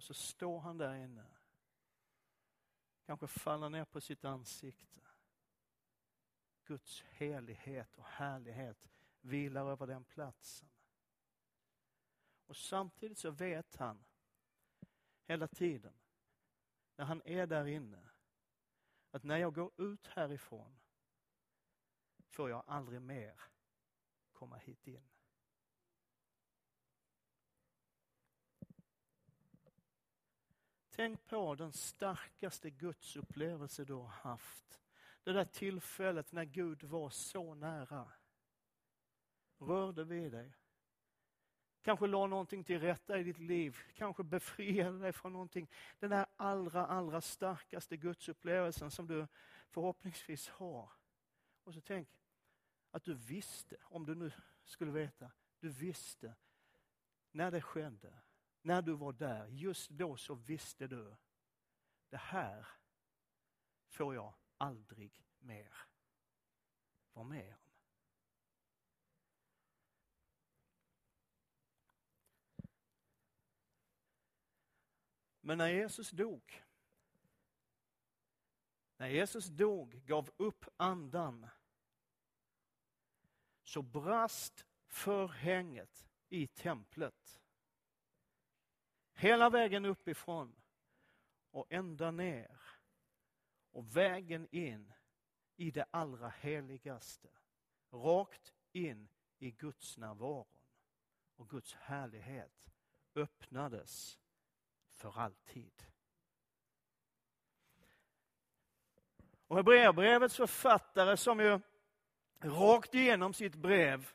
Och 0.03 0.07
så 0.07 0.15
står 0.15 0.61
han 0.61 0.79
där 0.79 0.95
inne. 0.95 1.27
Kanske 3.07 3.27
faller 3.27 3.69
ner 3.69 3.85
på 3.85 4.01
sitt 4.01 4.25
ansikte. 4.25 5.01
Guds 6.65 7.03
helighet 7.03 7.97
och 7.97 8.05
härlighet 8.05 8.89
vilar 9.21 9.71
över 9.71 9.87
den 9.87 10.05
platsen. 10.05 10.69
Och 12.47 12.57
samtidigt 12.57 13.19
så 13.19 13.31
vet 13.31 13.77
han 13.77 14.05
hela 15.25 15.49
tiden, 15.49 15.95
när 16.97 17.05
han 17.05 17.23
är 17.25 17.47
där 17.47 17.67
inne, 17.67 18.09
att 19.11 19.23
när 19.23 19.37
jag 19.37 19.55
går 19.55 19.71
ut 19.77 20.07
härifrån 20.07 20.81
får 22.29 22.51
jag 22.51 22.65
aldrig 22.67 23.03
mer 23.03 23.41
komma 24.33 24.57
hit 24.57 24.87
in. 24.87 25.09
Tänk 30.95 31.25
på 31.27 31.55
den 31.55 31.73
starkaste 31.73 32.71
gudsupplevelse 32.71 33.85
du 33.85 33.93
har 33.93 34.07
haft. 34.07 34.81
Det 35.23 35.33
där 35.33 35.45
tillfället 35.45 36.33
när 36.33 36.45
Gud 36.45 36.83
var 36.83 37.11
så 37.11 37.55
nära. 37.55 38.13
Rörde 39.59 40.05
vid 40.05 40.33
dig. 40.33 40.57
Kanske 41.83 42.07
la 42.07 42.27
någonting 42.27 42.65
till 42.65 42.81
rätta 42.81 43.19
i 43.19 43.23
ditt 43.23 43.39
liv. 43.39 43.79
Kanske 43.95 44.23
befriade 44.23 44.99
dig 44.99 45.13
från 45.13 45.33
någonting. 45.33 45.71
Den 45.99 46.11
där 46.11 46.27
allra, 46.37 46.87
allra 46.87 47.21
starkaste 47.21 47.97
gudsupplevelsen 47.97 48.91
som 48.91 49.07
du 49.07 49.27
förhoppningsvis 49.69 50.49
har. 50.49 50.91
Och 51.65 51.75
så 51.75 51.81
tänk 51.81 52.09
att 52.91 53.05
du 53.05 53.15
visste, 53.15 53.77
om 53.83 54.07
du 54.07 54.15
nu 54.15 54.33
skulle 54.65 54.91
veta, 54.91 55.31
du 55.61 55.69
visste 55.69 56.35
när 57.31 57.51
det 57.51 57.63
skedde 57.63 58.13
när 58.63 58.83
du 58.83 58.93
var 58.93 59.13
där, 59.13 59.47
just 59.49 59.91
då 59.91 60.17
så 60.17 60.35
visste 60.35 60.87
du, 60.87 61.17
det 62.09 62.17
här 62.17 62.67
får 63.89 64.15
jag 64.15 64.35
aldrig 64.57 65.27
mer 65.39 65.77
vara 67.13 67.27
med 67.27 67.55
om. 67.55 67.59
Men 75.45 75.59
när 75.59 75.69
Jesus 75.69 76.11
dog, 76.11 76.63
när 78.97 79.09
Jesus 79.09 79.47
dog, 79.47 79.93
gav 79.93 80.31
upp 80.37 80.65
andan, 80.77 81.49
så 83.63 83.83
brast 83.83 84.67
förhänget 84.87 86.07
i 86.29 86.47
templet. 86.47 87.42
Hela 89.23 89.51
vägen 89.51 89.85
uppifrån 89.85 90.55
och 91.51 91.67
ända 91.71 92.11
ner. 92.11 92.61
Och 93.71 93.97
vägen 93.97 94.49
in 94.51 94.93
i 95.57 95.71
det 95.71 95.87
allra 95.91 96.29
heligaste. 96.29 97.29
Rakt 97.91 98.53
in 98.73 99.09
i 99.39 99.51
Guds 99.51 99.99
närvaron. 99.99 100.47
Och 101.37 101.49
Guds 101.49 101.75
härlighet 101.75 102.73
öppnades 103.15 104.19
för 104.91 105.19
alltid. 105.19 105.83
Och 109.47 109.57
Hebreerbrevets 109.57 110.37
författare 110.37 111.17
som 111.17 111.41
ju 111.41 111.61
rakt 112.41 112.95
igenom 112.95 113.35
sitt 113.35 113.55
brev 113.55 114.09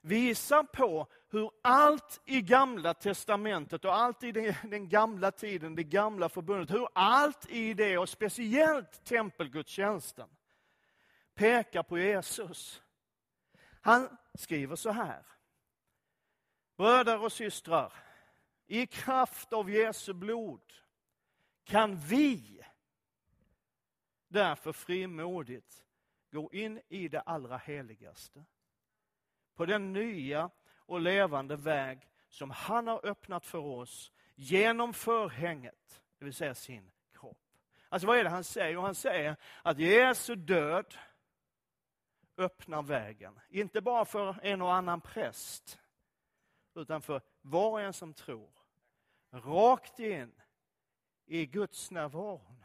visar 0.00 0.62
på 0.62 1.08
hur 1.30 1.50
allt 1.62 2.20
i 2.24 2.40
gamla 2.42 2.94
testamentet 2.94 3.84
och 3.84 3.94
allt 3.94 4.22
i 4.22 4.32
den 4.62 4.88
gamla 4.88 5.30
tiden, 5.30 5.74
det 5.74 5.84
gamla 5.84 6.28
förbundet, 6.28 6.70
hur 6.70 6.88
allt 6.92 7.50
i 7.50 7.74
det 7.74 7.98
och 7.98 8.08
speciellt 8.08 9.04
tempelgudstjänsten 9.04 10.28
pekar 11.34 11.82
på 11.82 11.98
Jesus. 11.98 12.82
Han 13.80 14.16
skriver 14.34 14.76
så 14.76 14.90
här. 14.90 15.26
Bröder 16.76 17.22
och 17.22 17.32
systrar, 17.32 17.92
i 18.66 18.86
kraft 18.86 19.52
av 19.52 19.70
Jesu 19.70 20.12
blod 20.12 20.72
kan 21.64 21.96
vi 21.96 22.60
därför 24.28 24.72
frimodigt 24.72 25.84
gå 26.30 26.52
in 26.52 26.80
i 26.88 27.08
det 27.08 27.20
allra 27.20 27.56
heligaste 27.56 28.44
på 29.54 29.66
den 29.66 29.92
nya 29.92 30.50
och 30.88 31.00
levande 31.00 31.56
väg 31.56 32.08
som 32.28 32.50
han 32.50 32.86
har 32.86 33.06
öppnat 33.06 33.46
för 33.46 33.58
oss 33.58 34.12
genom 34.34 34.94
förhänget, 34.94 36.02
det 36.18 36.24
vill 36.24 36.34
säga 36.34 36.54
sin 36.54 36.90
kropp. 37.12 37.38
Alltså 37.88 38.06
vad 38.08 38.18
är 38.18 38.24
det 38.24 38.30
han 38.30 38.44
säger? 38.44 38.72
Jo, 38.72 38.80
han 38.80 38.94
säger 38.94 39.36
att 39.62 39.78
Jesu 39.78 40.34
död 40.34 40.94
öppnar 42.36 42.82
vägen. 42.82 43.40
Inte 43.48 43.80
bara 43.80 44.04
för 44.04 44.36
en 44.42 44.62
och 44.62 44.74
annan 44.74 45.00
präst, 45.00 45.78
utan 46.74 47.02
för 47.02 47.22
var 47.40 47.70
och 47.70 47.80
en 47.80 47.92
som 47.92 48.14
tror. 48.14 48.50
Rakt 49.30 49.98
in 49.98 50.32
i 51.26 51.46
Guds 51.46 51.90
närvaro. 51.90 52.56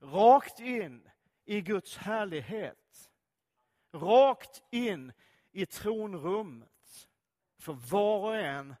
Rakt 0.00 0.60
in 0.60 1.10
i 1.44 1.60
Guds 1.60 1.96
härlighet 1.96 2.82
rakt 3.92 4.62
in 4.70 5.12
i 5.52 5.66
tronrummet 5.66 7.08
för 7.58 7.72
var 7.72 8.18
och 8.18 8.36
en 8.36 8.74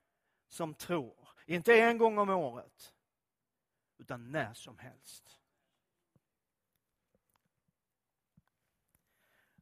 som 0.48 0.74
tror. 0.74 1.28
Inte 1.46 1.80
en 1.80 1.98
gång 1.98 2.18
om 2.18 2.30
året, 2.30 2.94
utan 3.98 4.32
när 4.32 4.54
som 4.54 4.78
helst. 4.78 5.38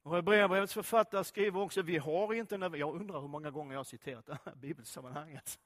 Hebreerbrevets 0.05 0.75
författare 0.75 1.25
skriver 1.25 1.61
också, 1.61 1.83
vi 1.83 1.99
har 1.99 2.35
inte, 2.35 2.55
jag 2.55 2.95
undrar 2.95 3.21
hur 3.21 3.29
många 3.29 3.51
gånger 3.51 3.73
jag 3.73 3.79
har 3.79 3.85
citerat 3.85 4.27
det 4.27 4.39
här 4.45 4.55
bibelsammanhanget. 4.55 5.59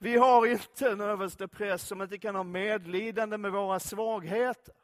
Vi 0.00 0.16
har 0.16 0.46
inte 0.46 0.90
en 0.90 1.00
överste 1.00 1.48
präst 1.48 1.86
som 1.86 2.02
inte 2.02 2.18
kan 2.18 2.34
ha 2.34 2.42
medlidande 2.42 3.38
med 3.38 3.52
våra 3.52 3.80
svagheter. 3.80 4.74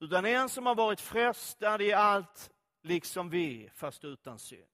Utan 0.00 0.24
en 0.24 0.48
som 0.48 0.66
har 0.66 0.74
varit 0.74 1.00
frestad 1.00 1.82
i 1.82 1.92
allt 1.92 2.51
liksom 2.82 3.30
vi, 3.30 3.70
fast 3.74 4.04
utan 4.04 4.38
synd. 4.38 4.66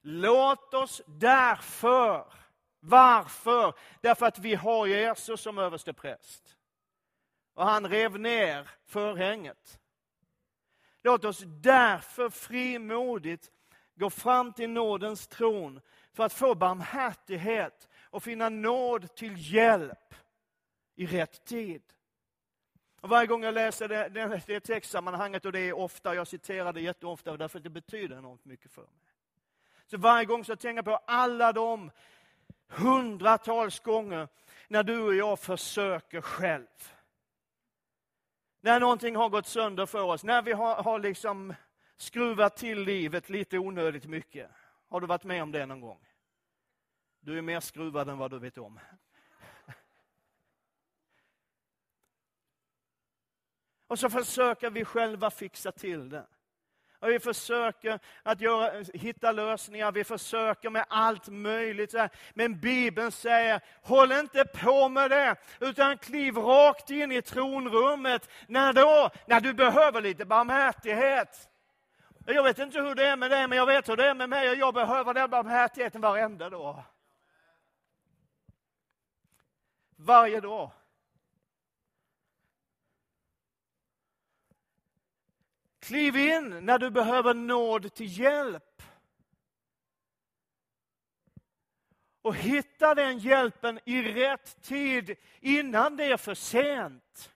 Låt 0.00 0.74
oss 0.74 1.02
därför, 1.06 2.32
varför? 2.80 3.74
Därför 4.00 4.26
att 4.26 4.38
vi 4.38 4.54
har 4.54 4.86
Jesus 4.86 5.40
som 5.40 5.58
överste 5.58 5.92
präst. 5.92 6.56
Och 7.54 7.64
han 7.64 7.88
rev 7.88 8.20
ner 8.20 8.70
förhänget. 8.86 9.80
Låt 11.02 11.24
oss 11.24 11.42
därför 11.46 12.30
frimodigt 12.30 13.50
gå 13.94 14.10
fram 14.10 14.52
till 14.52 14.70
nådens 14.70 15.28
tron 15.28 15.80
för 16.12 16.24
att 16.24 16.32
få 16.32 16.54
barmhärtighet 16.54 17.88
och 18.10 18.22
finna 18.22 18.48
nåd 18.48 19.14
till 19.14 19.54
hjälp 19.54 20.14
i 20.94 21.06
rätt 21.06 21.44
tid. 21.44 21.82
Och 23.00 23.08
varje 23.08 23.26
gång 23.26 23.42
jag 23.42 23.54
läser 23.54 23.88
det, 23.88 24.08
det, 24.08 24.42
det 24.46 24.60
textsammanhanget, 24.60 25.44
och 25.44 25.52
det 25.52 25.60
är 25.60 25.72
ofta, 25.72 26.14
jag 26.14 26.26
citerar 26.26 26.72
det 26.72 26.80
jätteofta 26.80 27.36
därför 27.36 27.58
att 27.58 27.64
det 27.64 27.70
betyder 27.70 28.18
enormt 28.18 28.44
mycket 28.44 28.70
för 28.70 28.82
mig. 28.82 28.90
Så 29.86 29.98
varje 29.98 30.24
gång 30.24 30.44
så 30.44 30.56
tänker 30.56 30.76
jag 30.76 30.84
på 30.84 30.96
alla 31.06 31.52
de 31.52 31.90
hundratals 32.68 33.80
gånger 33.80 34.28
när 34.68 34.82
du 34.82 35.00
och 35.00 35.14
jag 35.14 35.38
försöker 35.38 36.20
själv. 36.20 36.92
När 38.60 38.80
någonting 38.80 39.16
har 39.16 39.28
gått 39.28 39.46
sönder 39.46 39.86
för 39.86 40.02
oss, 40.02 40.24
när 40.24 40.42
vi 40.42 40.52
har, 40.52 40.82
har 40.82 40.98
liksom 40.98 41.54
skruvat 41.96 42.56
till 42.56 42.80
livet 42.80 43.30
lite 43.30 43.58
onödigt 43.58 44.06
mycket. 44.06 44.50
Har 44.88 45.00
du 45.00 45.06
varit 45.06 45.24
med 45.24 45.42
om 45.42 45.52
det 45.52 45.66
någon 45.66 45.80
gång? 45.80 46.06
Du 47.20 47.38
är 47.38 47.42
mer 47.42 47.60
skruvad 47.60 48.08
än 48.08 48.18
vad 48.18 48.30
du 48.30 48.38
vet 48.38 48.58
om. 48.58 48.80
Och 53.88 53.98
så 53.98 54.10
försöker 54.10 54.70
vi 54.70 54.84
själva 54.84 55.30
fixa 55.30 55.72
till 55.72 56.08
det. 56.08 56.26
Och 57.00 57.08
vi 57.08 57.20
försöker 57.20 57.98
att 58.22 58.40
göra, 58.40 58.84
hitta 58.94 59.32
lösningar, 59.32 59.92
vi 59.92 60.04
försöker 60.04 60.70
med 60.70 60.84
allt 60.88 61.28
möjligt. 61.28 61.94
Men 62.34 62.60
Bibeln 62.60 63.12
säger, 63.12 63.60
håll 63.82 64.12
inte 64.12 64.44
på 64.44 64.88
med 64.88 65.10
det, 65.10 65.36
utan 65.60 65.98
kliv 65.98 66.36
rakt 66.36 66.90
in 66.90 67.12
i 67.12 67.22
tronrummet. 67.22 68.30
När 68.46 68.72
då? 68.72 69.10
När 69.26 69.40
du 69.40 69.52
behöver 69.52 70.00
lite 70.00 70.24
barmhärtighet. 70.24 71.48
Jag 72.26 72.42
vet 72.42 72.58
inte 72.58 72.80
hur 72.80 72.94
det 72.94 73.06
är 73.06 73.16
med 73.16 73.30
dig, 73.30 73.48
men 73.48 73.58
jag 73.58 73.66
vet 73.66 73.88
hur 73.88 73.96
det 73.96 74.08
är 74.08 74.14
med 74.14 74.28
mig 74.28 74.50
och 74.50 74.56
jag 74.56 74.74
behöver 74.74 75.14
den 75.14 75.30
barmhärtigheten 75.30 76.00
varenda 76.00 76.50
dag. 76.50 76.84
Varje 79.96 80.40
dag. 80.40 80.70
Kliv 85.88 86.16
in 86.16 86.64
när 86.64 86.78
du 86.78 86.90
behöver 86.90 87.34
nåd 87.34 87.94
till 87.94 88.18
hjälp. 88.18 88.82
Och 92.22 92.36
hitta 92.36 92.94
den 92.94 93.18
hjälpen 93.18 93.80
i 93.84 94.02
rätt 94.02 94.62
tid 94.62 95.16
innan 95.40 95.96
det 95.96 96.04
är 96.04 96.16
för 96.16 96.34
sent. 96.34 97.34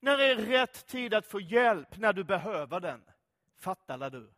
När 0.00 0.16
det 0.16 0.24
är 0.24 0.36
rätt 0.36 0.86
tid 0.86 1.14
att 1.14 1.26
få 1.26 1.40
hjälp? 1.40 1.96
När 1.96 2.12
du 2.12 2.24
behöver 2.24 2.80
den. 2.80 3.04
Fattar 3.58 4.10
du? 4.10 4.35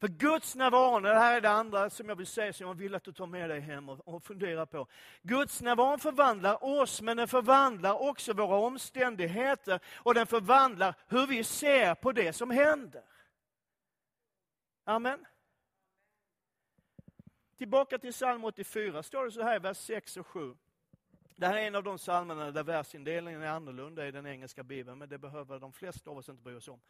För 0.00 0.08
Guds 0.08 0.54
närvaro, 0.54 1.00
det 1.00 1.14
här 1.14 1.36
är 1.36 1.40
det 1.40 1.50
andra 1.50 1.90
som 1.90 2.08
jag 2.08 2.16
vill 2.16 2.26
säga, 2.26 2.52
som 2.52 2.66
jag 2.66 2.74
vill 2.74 2.94
att 2.94 3.04
du 3.04 3.12
tar 3.12 3.26
med 3.26 3.50
dig 3.50 3.60
hem 3.60 3.88
och, 3.88 4.08
och 4.08 4.22
funderar 4.22 4.66
på. 4.66 4.86
Guds 5.22 5.62
närvaro 5.62 5.98
förvandlar 5.98 6.64
oss, 6.64 7.02
men 7.02 7.16
den 7.16 7.28
förvandlar 7.28 8.02
också 8.02 8.32
våra 8.32 8.56
omständigheter 8.56 9.80
och 9.96 10.14
den 10.14 10.26
förvandlar 10.26 10.94
hur 11.08 11.26
vi 11.26 11.44
ser 11.44 11.94
på 11.94 12.12
det 12.12 12.32
som 12.32 12.50
händer. 12.50 13.02
Amen. 14.84 15.26
Tillbaka 17.56 17.98
till 17.98 18.12
psalm 18.12 18.44
84, 18.44 19.02
står 19.02 19.24
det 19.24 19.30
så 19.30 19.42
här 19.42 19.56
i 19.56 19.58
vers 19.58 19.76
6 19.76 20.16
och 20.16 20.26
7. 20.26 20.54
Det 21.36 21.46
här 21.46 21.56
är 21.56 21.66
en 21.66 21.74
av 21.74 21.82
de 21.82 21.96
psalmerna 21.96 22.50
där 22.50 22.62
versindelningen 22.62 23.42
är 23.42 23.48
annorlunda 23.48 24.06
i 24.06 24.10
den 24.10 24.26
engelska 24.26 24.62
bibeln, 24.62 24.98
men 24.98 25.08
det 25.08 25.18
behöver 25.18 25.58
de 25.58 25.72
flesta 25.72 26.10
av 26.10 26.18
oss 26.18 26.28
inte 26.28 26.42
bry 26.42 26.54
oss 26.54 26.68
om. 26.68 26.80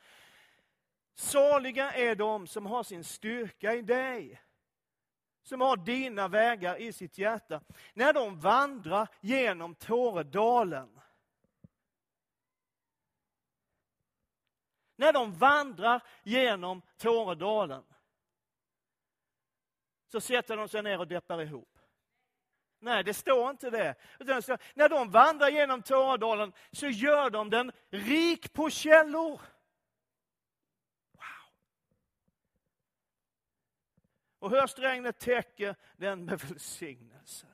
Saliga 1.15 1.93
är 1.93 2.15
de 2.15 2.47
som 2.47 2.67
har 2.67 2.83
sin 2.83 3.05
styrka 3.05 3.75
i 3.75 3.83
dig, 3.83 4.43
som 5.43 5.61
har 5.61 5.77
dina 5.77 6.29
vägar 6.29 6.77
i 6.77 6.93
sitt 6.93 7.19
hjärta, 7.19 7.61
när 7.95 8.13
de 8.13 8.41
vandrar 8.41 9.09
genom 9.21 9.75
Tåredalen. 9.75 11.01
När 14.97 15.13
de 15.13 15.33
vandrar 15.33 16.03
genom 16.23 16.83
Tåredalen 16.97 17.85
så 20.07 20.21
sätter 20.21 20.57
de 20.57 20.69
sig 20.69 20.83
ner 20.83 20.99
och 20.99 21.09
deppar 21.09 21.43
ihop. 21.43 21.79
Nej, 22.79 23.05
det 23.05 23.15
står 23.15 23.51
inte 23.51 23.71
det. 23.71 23.95
Utan 24.19 24.37
det 24.37 24.43
står, 24.43 24.59
när 24.75 24.89
de 24.89 25.11
vandrar 25.11 25.49
genom 25.49 25.83
Tåredalen 25.83 26.53
så 26.73 26.87
gör 26.87 27.31
de 27.31 27.51
den 27.51 27.73
rik 27.91 28.53
på 28.53 28.71
källor. 28.71 29.41
Wow. 31.13 31.23
Och 34.45 34.51
höstregnet 34.51 35.19
täcker 35.19 35.77
den 35.97 36.25
med 36.25 36.41
välsignelse. 36.41 37.47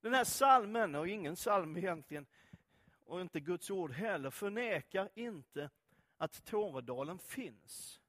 Den 0.00 0.14
här 0.14 0.24
salmen, 0.24 0.94
och 0.94 1.08
ingen 1.08 1.34
psalm 1.34 1.76
egentligen, 1.76 2.26
och 3.04 3.20
inte 3.20 3.40
Guds 3.40 3.70
ord 3.70 3.92
heller, 3.92 4.30
förnekar 4.30 5.10
inte 5.14 5.70
att 6.16 6.44
Tåredalen 6.44 7.18
finns. 7.18 8.00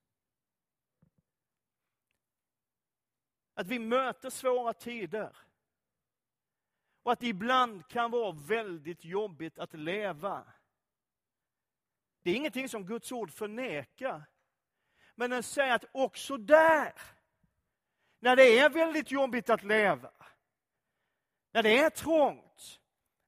Att 3.53 3.67
vi 3.67 3.79
möter 3.79 4.29
svåra 4.29 4.73
tider. 4.73 5.37
Och 7.03 7.11
att 7.11 7.19
det 7.19 7.27
ibland 7.27 7.87
kan 7.87 8.11
vara 8.11 8.31
väldigt 8.31 9.05
jobbigt 9.05 9.59
att 9.59 9.73
leva. 9.73 10.53
Det 12.21 12.31
är 12.31 12.35
ingenting 12.35 12.69
som 12.69 12.85
Guds 12.85 13.11
ord 13.11 13.31
förnekar. 13.31 14.23
Men 15.15 15.29
den 15.29 15.43
säger 15.43 15.75
att 15.75 15.85
också 15.91 16.37
där, 16.37 16.93
när 18.19 18.35
det 18.35 18.59
är 18.59 18.69
väldigt 18.69 19.11
jobbigt 19.11 19.49
att 19.49 19.63
leva, 19.63 20.11
när 21.51 21.63
det 21.63 21.79
är 21.79 21.89
trångt, 21.89 22.79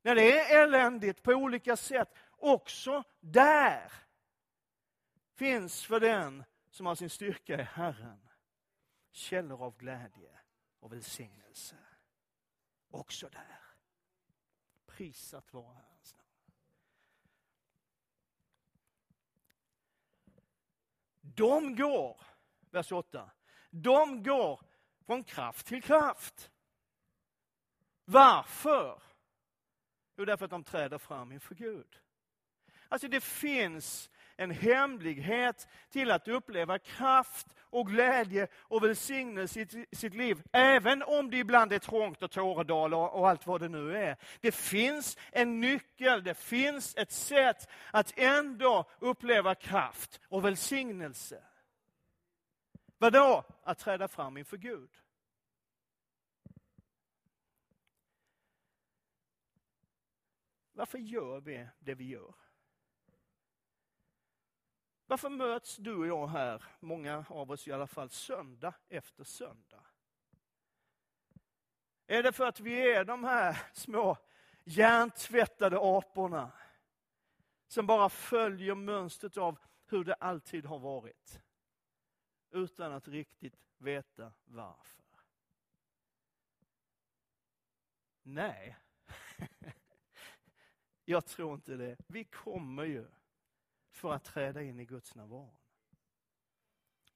när 0.02 0.16
det 0.16 0.40
är 0.40 0.64
eländigt 0.64 1.24
på 1.24 1.32
olika 1.32 1.78
sätt, 1.78 2.14
också 2.32 3.04
där 3.20 3.92
finns 5.36 5.86
för 5.86 6.00
den 6.00 6.44
som 6.70 6.86
har 6.86 6.96
sin 6.96 7.10
styrka 7.10 7.60
i 7.60 7.64
Herren 7.64 8.30
källor 9.12 9.64
av 9.64 9.78
glädje 9.78 10.40
och 10.80 10.94
välsignelse. 10.94 11.76
Också 12.90 13.30
där. 13.30 13.62
Prisat 14.86 15.54
vara 15.54 15.74
Herren 15.74 16.14
namn. 16.18 16.28
De 21.38 21.76
går, 21.76 22.22
vers 22.72 22.92
8, 22.92 23.30
de 23.70 24.24
går 24.24 24.62
från 25.06 25.24
kraft 25.24 25.68
till 25.68 25.84
kraft. 25.84 26.52
Varför? 28.06 29.02
Jo, 30.18 30.26
därför 30.26 30.46
att 30.46 30.52
de 30.52 30.64
träder 30.64 30.98
fram 30.98 31.32
inför 31.32 31.56
Gud. 31.56 32.00
Alltså 32.90 33.08
det 33.08 33.22
finns 33.22 34.10
en 34.38 34.52
hemlighet 34.52 35.68
till 35.90 36.12
att 36.12 36.28
uppleva 36.28 36.80
kraft 36.80 37.48
och 37.60 37.88
glädje 37.88 38.48
och 38.58 38.84
välsignelse 38.84 39.60
i 39.62 39.96
sitt 39.96 40.14
liv, 40.14 40.44
även 40.52 41.04
om 41.04 41.30
det 41.30 41.38
ibland 41.38 41.74
är 41.74 41.80
trångt 41.80 42.24
och 42.24 42.32
tåredal 42.32 42.94
och 42.94 43.30
allt 43.30 43.48
vad 43.48 43.62
det 43.62 43.70
nu 43.70 43.98
är. 43.98 44.18
Det 44.42 44.52
finns 44.52 45.18
en 45.32 45.62
nyckel, 45.62 46.24
det 46.24 46.38
finns 46.38 46.96
ett 46.96 47.12
sätt 47.12 47.70
att 47.92 48.14
ändå 48.16 48.90
uppleva 49.00 49.56
kraft 49.56 50.22
och 50.28 50.46
välsignelse. 50.46 51.44
Vadå? 52.98 53.44
Att 53.64 53.80
träda 53.80 54.08
fram 54.08 54.38
inför 54.38 54.58
Gud. 54.58 54.90
Varför 60.74 60.98
gör 60.98 61.40
vi 61.40 61.68
det 61.80 61.96
vi 61.96 62.08
gör? 62.10 62.36
Varför 65.10 65.30
möts 65.30 65.76
du 65.78 65.96
och 65.96 66.08
jag 66.08 66.28
här, 66.28 66.64
många 66.80 67.26
av 67.30 67.52
oss 67.52 67.68
i 67.68 67.72
alla 67.72 67.88
fall, 67.88 68.10
söndag 68.10 68.74
efter 68.90 69.24
söndag? 69.24 69.84
Är 72.08 72.24
det 72.24 72.32
för 72.32 72.46
att 72.46 72.60
vi 72.60 72.92
är 72.92 73.06
de 73.06 73.24
här 73.24 73.62
små 73.74 74.18
hjärntvättade 74.64 75.78
aporna 75.82 76.52
som 77.68 77.88
bara 77.88 78.10
följer 78.10 78.76
mönstret 78.76 79.38
av 79.38 79.60
hur 79.86 80.04
det 80.04 80.14
alltid 80.14 80.66
har 80.66 80.80
varit? 80.80 81.42
Utan 82.52 82.92
att 82.92 83.08
riktigt 83.08 83.60
veta 83.78 84.34
varför. 84.44 85.06
Nej, 88.24 88.78
jag 91.06 91.26
tror 91.26 91.54
inte 91.54 91.76
det. 91.76 91.98
Vi 92.08 92.24
kommer 92.24 92.84
ju 92.84 93.08
för 93.98 94.14
att 94.14 94.24
träda 94.24 94.62
in 94.62 94.80
i 94.80 94.86
Guds 94.86 95.16
närvaro. 95.16 95.58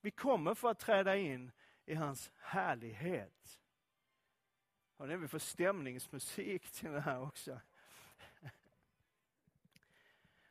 Vi 0.01 0.11
kommer 0.11 0.55
för 0.55 0.71
att 0.71 0.79
träda 0.79 1.15
in 1.15 1.51
i 1.85 1.95
hans 1.95 2.31
härlighet. 2.37 3.59
Och 4.97 5.07
nu 5.07 5.17
vi 5.17 5.27
för 5.27 5.39
stämningsmusik 5.39 6.71
till 6.71 6.91
det 6.91 7.01
här 7.01 7.21
också. 7.21 7.61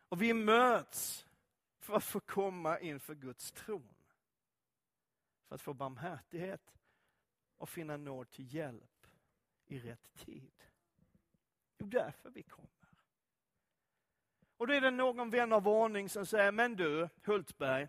Och 0.08 0.22
vi 0.22 0.34
möts 0.34 1.26
för 1.78 1.96
att 1.96 2.04
få 2.04 2.20
komma 2.20 2.80
inför 2.80 3.14
Guds 3.14 3.52
tron. 3.52 3.94
För 5.48 5.54
att 5.54 5.60
få 5.60 5.74
barmhärtighet 5.74 6.74
och 7.56 7.68
finna 7.68 7.96
nåd 7.96 8.30
till 8.30 8.54
hjälp 8.54 9.06
i 9.66 9.78
rätt 9.78 10.14
tid. 10.14 10.64
Det 11.76 11.84
är 11.84 11.88
därför 11.88 12.30
vi 12.30 12.42
kommer. 12.42 12.79
Och 14.60 14.66
då 14.66 14.74
är 14.74 14.80
det 14.80 14.90
någon 14.90 15.30
vän 15.30 15.52
av 15.52 15.68
ordning 15.68 16.08
som 16.08 16.26
säger, 16.26 16.52
men 16.52 16.76
du 16.76 17.08
Hultberg, 17.24 17.88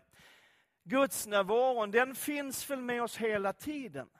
Guds 0.84 1.26
närvaro 1.26 1.86
den 1.86 2.14
finns 2.14 2.70
väl 2.70 2.80
med 2.80 3.02
oss 3.02 3.16
hela 3.16 3.52
tiden? 3.52 4.10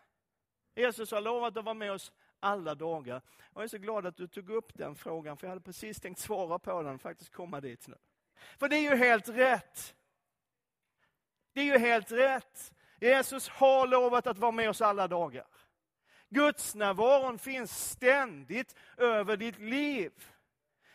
Jesus 0.74 1.10
har 1.10 1.20
lovat 1.20 1.56
att 1.56 1.64
vara 1.64 1.74
med 1.74 1.92
oss 1.92 2.12
alla 2.40 2.74
dagar. 2.74 3.22
Jag 3.54 3.64
är 3.64 3.68
så 3.68 3.78
glad 3.78 4.06
att 4.06 4.16
du 4.16 4.26
tog 4.26 4.50
upp 4.50 4.74
den 4.74 4.94
frågan, 4.94 5.36
för 5.36 5.46
jag 5.46 5.50
hade 5.50 5.60
precis 5.60 6.00
tänkt 6.00 6.20
svara 6.20 6.58
på 6.58 6.82
den, 6.82 6.98
faktiskt 6.98 7.32
komma 7.32 7.60
dit 7.60 7.88
nu. 7.88 7.96
För 8.58 8.68
det 8.68 8.76
är 8.76 8.90
ju 8.90 8.96
helt 8.96 9.28
rätt. 9.28 9.94
Det 11.52 11.60
är 11.60 11.64
ju 11.64 11.78
helt 11.78 12.12
rätt. 12.12 12.72
Jesus 13.00 13.48
har 13.48 13.86
lovat 13.86 14.26
att 14.26 14.38
vara 14.38 14.52
med 14.52 14.70
oss 14.70 14.80
alla 14.80 15.08
dagar. 15.08 15.46
Guds 16.28 16.74
närvaro 16.74 17.38
finns 17.38 17.90
ständigt 17.90 18.76
över 18.96 19.36
ditt 19.36 19.58
liv. 19.58 20.12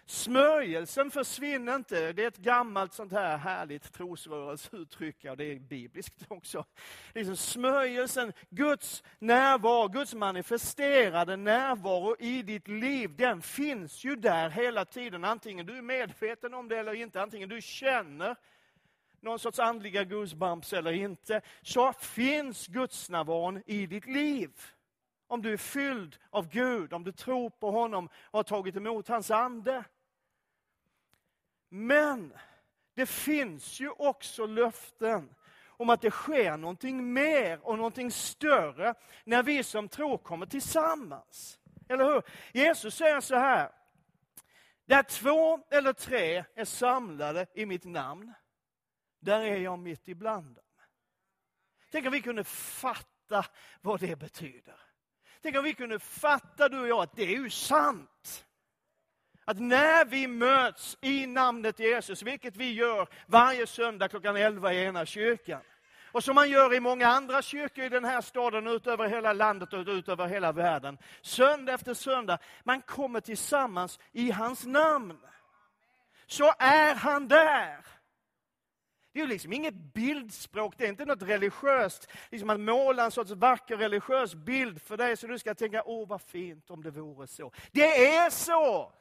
Smörjelsen 0.10 1.12
försvinner 1.12 1.76
inte. 1.76 2.14
Det 2.14 2.24
är 2.24 2.28
ett 2.28 2.38
gammalt 2.38 2.94
sånt 2.94 3.12
här 3.12 3.38
härligt 3.38 3.94
trosrörelseuttryck, 3.94 5.26
och 5.26 5.38
det 5.38 5.46
är 5.46 5.60
bibliskt 5.60 6.26
också. 6.28 6.66
Liksom 7.14 7.38
smörjelsen, 7.38 8.34
Guds 8.50 9.04
närvaro, 9.20 9.88
Guds 9.88 10.14
manifesterade 10.14 11.36
närvaro 11.36 12.16
i 12.20 12.42
ditt 12.42 12.68
liv, 12.68 13.16
den 13.16 13.42
finns 13.42 14.04
ju 14.04 14.16
där 14.16 14.50
hela 14.50 14.86
tiden. 14.86 15.24
Antingen 15.24 15.66
du 15.66 15.78
är 15.78 15.82
medveten 15.82 16.54
om 16.54 16.68
det 16.68 16.78
eller 16.78 16.94
inte, 16.94 17.22
antingen 17.22 17.50
du 17.50 17.62
känner 17.62 18.36
någon 19.22 19.40
sorts 19.40 19.60
andliga 19.60 20.04
goosebumps 20.04 20.74
eller 20.74 20.92
inte, 20.92 21.42
så 21.62 21.94
finns 21.94 22.68
gudsnärvaron 22.68 23.64
i 23.66 23.86
ditt 23.86 24.06
liv. 24.06 24.52
Om 25.28 25.42
du 25.42 25.54
är 25.54 25.58
fylld 25.58 26.18
av 26.30 26.50
Gud, 26.50 26.94
om 26.94 27.04
du 27.04 27.12
tror 27.12 27.50
på 27.50 27.72
honom 27.72 28.10
och 28.24 28.40
har 28.40 28.44
tagit 28.44 28.76
emot 28.76 29.08
hans 29.08 29.32
ande. 29.32 29.84
Men 31.70 32.34
det 32.96 33.06
finns 33.06 33.80
ju 33.80 33.90
också 33.90 34.46
löften 34.46 35.36
om 35.68 35.90
att 35.90 36.02
det 36.02 36.12
sker 36.12 36.58
någonting 36.58 37.14
mer 37.14 37.68
och 37.68 37.78
någonting 37.78 38.12
större 38.12 38.94
när 39.24 39.44
vi 39.44 39.64
som 39.64 39.90
tror 39.90 40.18
kommer 40.18 40.46
tillsammans. 40.46 41.60
Eller 41.90 42.06
hur? 42.06 42.22
Jesus 42.54 42.96
säger 42.96 43.22
så 43.22 43.36
här, 43.36 43.72
där 44.86 45.04
två 45.04 45.60
eller 45.72 45.94
tre 45.94 46.46
är 46.56 46.66
samlade 46.66 47.48
i 47.54 47.66
mitt 47.66 47.86
namn, 47.86 48.34
där 49.20 49.42
är 49.42 49.58
jag 49.58 49.80
mitt 49.80 50.08
ibland 50.08 50.56
dem. 50.56 50.64
Tänk 51.92 52.06
om 52.06 52.12
vi 52.12 52.22
kunde 52.22 52.44
fatta 52.44 53.46
vad 53.82 54.00
det 54.00 54.16
betyder. 54.16 54.80
Tänk 55.42 55.56
om 55.56 55.64
vi 55.64 55.74
kunde 55.74 56.00
fatta, 56.00 56.70
du 56.70 56.80
och 56.80 56.88
jag, 56.88 57.00
att 57.00 57.16
det 57.16 57.24
är 57.24 57.38
ju 57.38 57.50
sant. 57.50 58.47
Att 59.50 59.60
när 59.60 60.06
vi 60.06 60.28
möts 60.28 60.98
i 61.02 61.28
namnet 61.28 61.80
Jesus, 61.80 62.24
vilket 62.24 62.56
vi 62.56 62.74
gör 62.74 63.08
varje 63.26 63.68
söndag 63.68 64.08
klockan 64.08 64.36
11 64.36 64.74
i 64.74 64.84
ena 64.84 65.06
kyrkan, 65.06 65.62
och 66.12 66.24
som 66.24 66.36
man 66.36 66.50
gör 66.50 66.74
i 66.74 66.80
många 66.80 67.08
andra 67.08 67.42
kyrkor 67.42 67.84
i 67.84 67.90
den 67.90 68.06
här 68.06 68.22
staden, 68.22 68.68
ut 68.68 68.88
över 68.88 69.08
hela 69.08 69.34
landet 69.34 69.74
och 69.74 69.88
ut 69.88 70.10
över 70.10 70.28
hela 70.28 70.52
världen. 70.52 70.98
Söndag 71.22 71.74
efter 71.74 71.94
söndag, 71.94 72.38
man 72.64 72.82
kommer 72.82 73.20
tillsammans 73.20 74.00
i 74.12 74.32
hans 74.32 74.66
namn. 74.66 75.18
Så 76.26 76.54
är 76.60 76.96
han 76.96 77.28
där. 77.28 77.86
Det 79.14 79.22
är 79.22 79.28
liksom 79.28 79.54
inget 79.54 79.94
bildspråk, 79.94 80.74
det 80.78 80.86
är 80.86 80.90
inte 80.90 81.06
något 81.06 81.22
religiöst, 81.22 82.08
liksom 82.30 82.50
att 82.50 82.60
måla 82.60 83.06
en 83.06 83.12
sorts 83.12 83.32
vacker 83.32 83.78
religiös 83.78 84.36
bild 84.36 84.82
för 84.82 84.98
dig 84.98 85.18
så 85.18 85.28
du 85.28 85.40
ska 85.40 85.56
tänka, 85.56 85.84
åh 85.86 86.08
vad 86.08 86.22
fint 86.22 86.70
om 86.70 86.84
det 86.84 86.92
vore 86.92 87.28
så. 87.28 87.52
Det 87.72 88.16
är 88.16 88.30
så! 88.30 88.94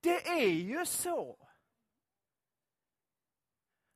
Det 0.00 0.28
är 0.28 0.48
ju 0.48 0.86
så. 0.86 1.48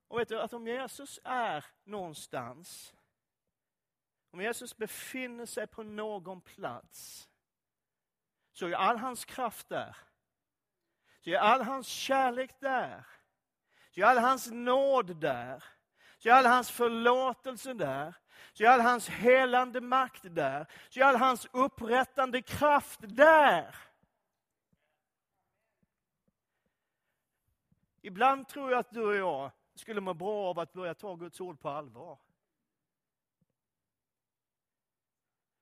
Och 0.08 0.18
vet 0.20 0.28
du 0.28 0.40
att 0.40 0.52
om 0.52 0.66
Jesus 0.66 1.20
är 1.24 1.64
någonstans, 1.84 2.94
om 4.30 4.40
Jesus 4.40 4.76
befinner 4.76 5.46
sig 5.46 5.66
på 5.66 5.82
någon 5.82 6.40
plats, 6.40 7.28
så 8.52 8.66
är 8.66 8.72
all 8.72 8.98
hans 8.98 9.24
kraft 9.24 9.68
där. 9.68 9.96
Så 11.20 11.30
är 11.30 11.38
all 11.38 11.62
hans 11.62 11.86
kärlek 11.86 12.60
där. 12.60 13.06
Så 13.90 14.00
är 14.00 14.04
all 14.04 14.18
hans 14.18 14.50
nåd 14.50 15.16
där. 15.16 15.64
Så 16.18 16.28
är 16.28 16.32
all 16.32 16.46
hans 16.46 16.70
förlåtelse 16.70 17.74
där. 17.74 18.14
Så 18.52 18.64
är 18.64 18.68
all 18.68 18.80
hans 18.80 19.08
helande 19.08 19.80
makt 19.80 20.22
där. 20.22 20.66
Så 20.88 21.00
är 21.00 21.04
all 21.04 21.16
hans 21.16 21.46
upprättande 21.52 22.42
kraft 22.42 23.00
där. 23.02 23.76
Ibland 28.06 28.48
tror 28.48 28.70
jag 28.70 28.78
att 28.78 28.90
du 28.90 29.02
och 29.02 29.14
jag 29.14 29.50
skulle 29.74 30.00
må 30.00 30.14
bra 30.14 30.50
av 30.50 30.58
att 30.58 30.72
börja 30.72 30.94
ta 30.94 31.14
Guds 31.14 31.40
ord 31.40 31.60
på 31.60 31.68
allvar. 31.68 32.18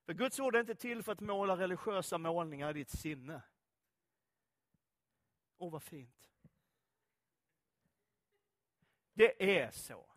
För 0.05 0.13
Guds 0.13 0.39
ord 0.39 0.55
är 0.55 0.59
inte 0.59 0.75
till 0.75 1.03
för 1.03 1.11
att 1.11 1.19
måla 1.19 1.57
religiösa 1.57 2.17
målningar 2.17 2.69
i 2.69 2.73
ditt 2.73 2.89
sinne. 2.89 3.41
Åh, 5.57 5.71
vad 5.71 5.83
fint. 5.83 6.31
Det 9.13 9.57
är 9.57 9.71
så. 9.71 10.09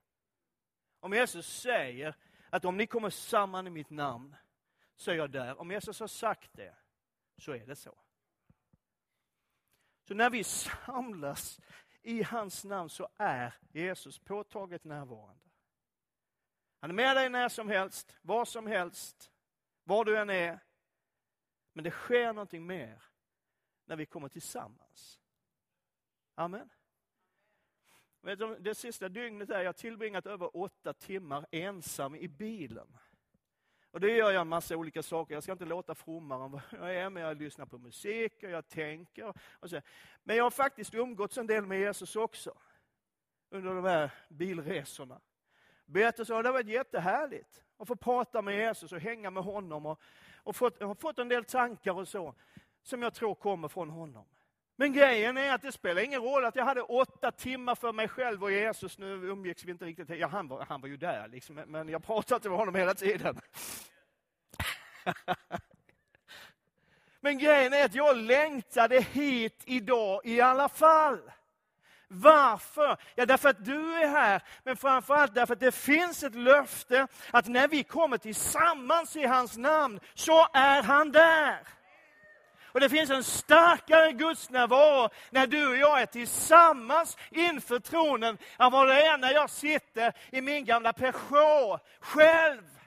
Om 1.00 1.12
Jesus 1.12 1.60
säger 1.60 2.16
att 2.50 2.64
om 2.64 2.76
ni 2.76 2.86
kommer 2.86 3.10
samman 3.10 3.66
i 3.66 3.70
mitt 3.70 3.90
namn, 3.90 4.36
så 4.96 5.10
är 5.10 5.14
jag 5.14 5.30
där. 5.30 5.60
Om 5.60 5.70
Jesus 5.70 6.00
har 6.00 6.06
sagt 6.06 6.50
det, 6.52 6.76
så 7.36 7.52
är 7.52 7.66
det 7.66 7.76
så. 7.76 7.98
Så 10.04 10.14
när 10.14 10.30
vi 10.30 10.44
samlas 10.44 11.60
i 12.06 12.22
hans 12.22 12.64
namn 12.64 12.88
så 12.88 13.08
är 13.16 13.54
Jesus 13.72 14.18
påtagligt 14.18 14.84
närvarande. 14.84 15.50
Han 16.80 16.90
är 16.90 16.94
med 16.94 17.16
dig 17.16 17.28
när 17.28 17.48
som 17.48 17.68
helst, 17.68 18.16
var 18.22 18.44
som 18.44 18.66
helst, 18.66 19.32
var 19.84 20.04
du 20.04 20.18
än 20.18 20.30
är. 20.30 20.58
Men 21.72 21.84
det 21.84 21.90
sker 21.90 22.32
någonting 22.32 22.66
mer 22.66 23.02
när 23.84 23.96
vi 23.96 24.06
kommer 24.06 24.28
tillsammans. 24.28 25.20
Amen. 26.34 26.70
Det 28.58 28.74
sista 28.74 29.08
dygnet 29.08 29.48
har 29.48 29.60
jag 29.60 29.76
tillbringat 29.76 30.26
över 30.26 30.56
åtta 30.56 30.92
timmar 30.92 31.46
ensam 31.50 32.14
i 32.14 32.28
bilen. 32.28 32.98
Och 33.90 34.00
det 34.00 34.10
gör 34.10 34.30
jag 34.30 34.40
en 34.40 34.48
massa 34.48 34.76
olika 34.76 35.02
saker. 35.02 35.34
Jag 35.34 35.42
ska 35.42 35.52
inte 35.52 35.64
låta 35.64 35.94
frommare 35.94 36.44
än 36.44 36.50
vad 36.50 36.62
jag 36.70 36.94
är, 36.94 37.10
men 37.10 37.22
jag 37.22 37.42
lyssnar 37.42 37.66
på 37.66 37.78
musik 37.78 38.42
och 38.42 38.50
jag 38.50 38.68
tänker. 38.68 39.34
Och 39.52 39.70
så. 39.70 39.80
Men 40.24 40.36
jag 40.36 40.44
har 40.44 40.50
faktiskt 40.50 40.94
umgåtts 40.94 41.38
en 41.38 41.46
del 41.46 41.66
med 41.66 41.80
Jesus 41.80 42.16
också. 42.16 42.58
Under 43.50 43.74
de 43.74 43.84
här 43.84 44.10
bilresorna. 44.28 45.20
Bett 45.86 46.16
det 46.16 46.28
har 46.28 46.52
varit 46.52 46.68
jättehärligt 46.68 47.62
att 47.76 47.88
få 47.88 47.96
prata 47.96 48.42
med 48.42 48.56
Jesus 48.56 48.92
och 48.92 49.00
hänga 49.00 49.30
med 49.30 49.42
honom. 49.42 49.86
Och, 49.86 50.00
och 50.36 50.56
fått, 50.56 50.76
jag 50.80 50.86
har 50.86 50.94
fått 50.94 51.18
en 51.18 51.28
del 51.28 51.44
tankar 51.44 51.92
och 51.92 52.08
så, 52.08 52.34
som 52.82 53.02
jag 53.02 53.14
tror 53.14 53.34
kommer 53.34 53.68
från 53.68 53.90
honom. 53.90 54.24
Men 54.76 54.92
grejen 54.92 55.36
är 55.36 55.54
att 55.54 55.62
det 55.62 55.72
spelar 55.72 56.02
ingen 56.02 56.22
roll 56.22 56.44
att 56.44 56.56
jag 56.56 56.64
hade 56.64 56.82
åtta 56.82 57.30
timmar 57.30 57.74
för 57.74 57.92
mig 57.92 58.08
själv 58.08 58.42
och 58.42 58.52
Jesus. 58.52 58.98
Nu 58.98 59.06
umgicks 59.06 59.64
vi 59.64 59.70
inte 59.70 59.84
riktigt. 59.84 60.08
Ja, 60.10 60.26
han, 60.26 60.48
var, 60.48 60.64
han 60.68 60.80
var 60.80 60.88
ju 60.88 60.96
där, 60.96 61.28
liksom, 61.28 61.54
men 61.54 61.88
jag 61.88 62.04
pratade 62.04 62.36
inte 62.36 62.48
med 62.48 62.58
honom 62.58 62.74
hela 62.74 62.94
tiden. 62.94 63.40
men 67.20 67.38
grejen 67.38 67.72
är 67.72 67.84
att 67.84 67.94
jag 67.94 68.16
längtade 68.16 69.00
hit 69.00 69.62
idag 69.64 70.20
i 70.24 70.40
alla 70.40 70.68
fall. 70.68 71.20
Varför? 72.08 72.96
Ja, 73.14 73.26
därför 73.26 73.48
att 73.48 73.64
du 73.64 73.94
är 73.94 74.08
här, 74.08 74.42
men 74.64 74.76
framförallt 74.76 75.34
därför 75.34 75.52
att 75.54 75.60
det 75.60 75.72
finns 75.72 76.22
ett 76.22 76.34
löfte 76.34 77.06
att 77.30 77.46
när 77.46 77.68
vi 77.68 77.84
kommer 77.84 78.18
tillsammans 78.18 79.16
i 79.16 79.26
hans 79.26 79.56
namn 79.56 80.00
så 80.14 80.46
är 80.52 80.82
han 80.82 81.12
där. 81.12 81.58
Och 82.76 82.80
det 82.80 82.88
finns 82.88 83.10
en 83.10 83.24
starkare 83.24 84.12
gudsnärvaro 84.12 85.08
när 85.30 85.46
du 85.46 85.68
och 85.68 85.76
jag 85.76 86.02
är 86.02 86.06
tillsammans 86.06 87.16
inför 87.30 87.78
tronen 87.78 88.38
än 88.58 88.72
vad 88.72 88.88
det 88.88 89.02
är 89.02 89.18
när 89.18 89.32
jag 89.32 89.50
sitter 89.50 90.12
i 90.32 90.40
min 90.40 90.64
gamla 90.64 90.92
Peugeot 90.92 91.80
själv. 92.00 92.78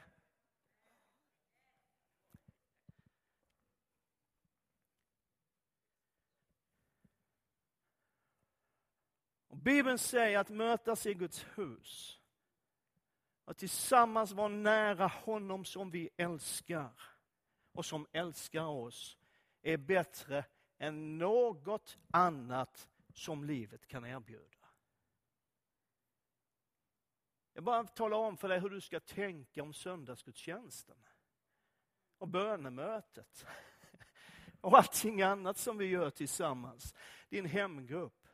Och 9.48 9.58
Bibeln 9.58 9.98
säger 9.98 10.40
att 10.40 10.50
mötas 10.50 11.06
i 11.06 11.14
Guds 11.14 11.46
hus. 11.56 12.20
Att 13.46 13.58
tillsammans 13.58 14.32
vara 14.32 14.48
nära 14.48 15.08
honom 15.08 15.66
som 15.66 15.92
vi 15.92 16.10
älskar 16.18 16.90
och 17.74 17.86
som 17.86 18.08
älskar 18.12 18.66
oss 18.66 19.20
är 19.62 19.78
bättre 19.78 20.46
än 20.78 21.18
något 21.18 21.98
annat 22.12 22.90
som 23.14 23.44
livet 23.44 23.88
kan 23.88 24.06
erbjuda. 24.06 24.46
Jag 27.54 27.64
bara 27.64 27.88
talar 27.88 28.18
om 28.18 28.38
för 28.38 28.50
dig 28.50 28.60
hur 28.60 28.70
du 28.70 28.82
ska 28.82 29.00
tänka 29.00 29.64
om 29.64 29.74
söndagsgudstjänsten 29.74 30.98
och 32.18 32.28
bönemötet. 32.28 33.46
och 34.62 34.78
allting 34.78 35.22
annat 35.22 35.58
som 35.58 35.78
vi 35.78 35.86
gör 35.86 36.10
tillsammans. 36.10 36.96
Din 37.30 37.46
hemgrupp, 37.46 38.28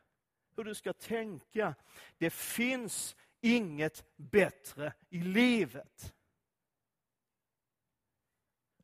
hur 0.56 0.64
du 0.64 0.74
ska 0.74 0.92
tänka. 0.92 1.74
Det 2.18 2.30
finns 2.30 3.16
inget 3.40 4.16
bättre 4.16 4.92
i 5.08 5.20
livet. 5.20 6.15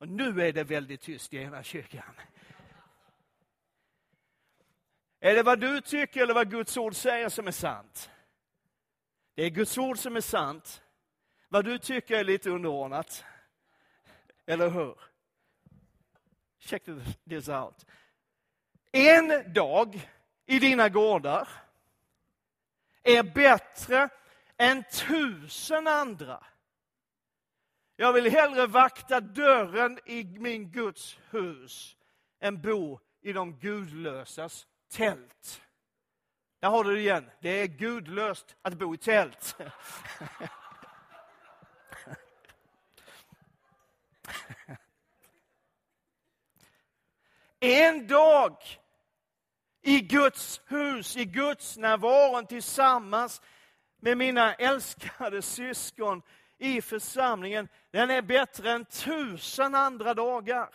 Och 0.03 0.09
nu 0.09 0.43
är 0.43 0.53
det 0.53 0.65
väldigt 0.65 1.01
tyst 1.01 1.35
i 1.35 1.37
ena 1.37 1.63
kyrkan. 1.63 2.15
Är 5.21 5.35
det 5.35 5.43
vad 5.43 5.61
du 5.61 5.81
tycker 5.81 6.23
eller 6.23 6.35
vad 6.35 6.51
Guds 6.51 6.77
ord 6.77 6.95
säger 6.95 7.29
som 7.29 7.47
är 7.47 7.53
sant? 7.53 8.11
Det 9.35 9.43
är 9.43 9.51
Guds 9.51 9.79
ord 9.79 9.99
som 9.99 10.17
är 10.17 10.21
sant. 10.21 10.83
Vad 11.49 11.65
du 11.65 11.79
tycker 11.79 12.19
är 12.19 12.25
lite 12.25 12.51
underordnat. 12.51 13.25
Eller 14.47 14.71
hur? 14.71 14.99
Check 16.59 16.83
this 17.29 17.49
out. 17.49 17.87
En 18.93 19.53
dag 19.53 20.09
i 20.47 20.59
dina 20.59 20.89
gårdar 20.89 21.49
är 23.03 23.23
bättre 23.23 24.09
än 24.57 24.85
tusen 24.93 25.87
andra. 25.87 26.45
Jag 28.03 28.13
vill 28.13 28.31
hellre 28.31 28.67
vakta 28.67 29.21
dörren 29.21 29.99
i 30.05 30.25
min 30.25 30.71
Guds 30.71 31.19
hus 31.31 31.97
än 32.41 32.61
bo 32.61 33.01
i 33.21 33.33
de 33.33 33.59
gudlösas 33.59 34.67
tält. 34.93 35.63
Där 36.61 36.69
har 36.69 36.85
du 36.85 36.95
det 36.95 37.01
igen. 37.01 37.31
Det 37.41 37.49
är 37.49 37.67
gudlöst 37.67 38.57
att 38.63 38.75
bo 38.75 38.95
i 38.95 38.99
tält. 38.99 39.57
En 47.61 48.07
dag 48.07 48.57
i 49.83 50.01
Guds 50.01 50.61
hus, 50.67 51.17
i 51.17 51.25
Guds 51.25 51.77
närvaron 51.77 52.47
tillsammans 52.47 53.43
med 54.01 54.19
mina 54.19 54.55
älskade 54.55 55.43
syskon 55.43 56.23
i 56.63 56.83
församlingen, 56.83 57.69
den 57.91 58.11
är 58.11 58.23
bättre 58.23 58.71
än 58.71 58.85
tusen 58.85 59.75
andra 59.75 60.15
dagar. 60.15 60.75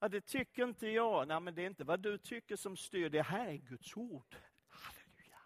Ja, 0.00 0.08
det 0.08 0.20
tycker 0.20 0.64
inte 0.64 0.88
jag. 0.88 1.28
Nej, 1.28 1.40
men 1.40 1.54
det 1.54 1.62
är 1.62 1.66
inte 1.66 1.84
vad 1.84 2.00
du 2.00 2.18
tycker 2.18 2.56
som 2.56 2.76
styr. 2.76 3.08
Det 3.08 3.22
här 3.22 3.46
är 3.46 3.54
Guds 3.54 3.96
ord. 3.96 4.36
Halleluja. 4.68 5.38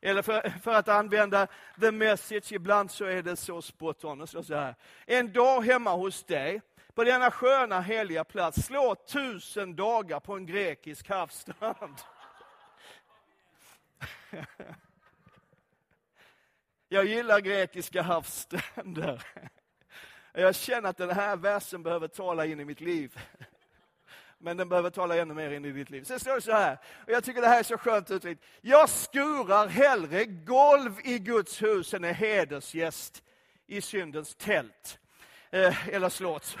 Eller 0.00 0.22
för, 0.22 0.50
för 0.50 0.74
att 0.74 0.88
använda 0.88 1.46
the 1.80 1.90
message, 1.90 2.52
ibland 2.52 2.90
så 2.90 3.04
är 3.04 3.22
det 3.22 3.36
så 3.36 3.62
spot 3.62 4.04
on. 4.04 4.26
Så, 4.26 4.42
så 4.42 4.54
här. 4.54 4.74
En 5.06 5.32
dag 5.32 5.62
hemma 5.62 5.94
hos 5.94 6.24
dig, 6.24 6.60
på 6.94 7.04
denna 7.04 7.30
sköna 7.30 7.80
heliga 7.80 8.24
plats, 8.24 8.66
slå 8.66 8.94
tusen 8.94 9.76
dagar 9.76 10.20
på 10.20 10.34
en 10.34 10.46
grekisk 10.46 11.08
havsstrand. 11.08 11.96
Jag 16.88 17.04
gillar 17.04 17.40
grekiska 17.40 18.02
havsstränder. 18.02 19.22
Jag 20.32 20.54
känner 20.54 20.88
att 20.88 20.96
den 20.96 21.10
här 21.10 21.36
versen 21.36 21.82
behöver 21.82 22.08
tala 22.08 22.46
in 22.46 22.60
i 22.60 22.64
mitt 22.64 22.80
liv. 22.80 23.20
Men 24.38 24.56
den 24.56 24.68
behöver 24.68 24.90
tala 24.90 25.16
ännu 25.16 25.34
mer 25.34 25.50
in 25.50 25.64
i 25.64 25.72
ditt 25.72 25.90
liv. 25.90 26.04
Sen 26.04 26.20
står 26.20 26.34
det 26.34 26.40
så 26.40 26.52
här, 26.52 26.78
och 27.06 27.12
jag 27.12 27.24
tycker 27.24 27.40
det 27.40 27.48
här 27.48 27.58
är 27.58 27.62
så 27.62 27.78
skönt 27.78 28.10
uttryckt. 28.10 28.44
Jag 28.60 28.88
skurar 28.88 29.66
hellre 29.66 30.24
golv 30.24 31.00
i 31.04 31.18
Guds 31.18 31.62
hus 31.62 31.94
än 31.94 32.04
är 32.04 32.12
hedersgäst 32.12 33.22
i 33.66 33.80
syndens 33.80 34.34
tält. 34.34 34.98
Eh, 35.50 35.88
eller 35.88 36.08
slott. 36.08 36.56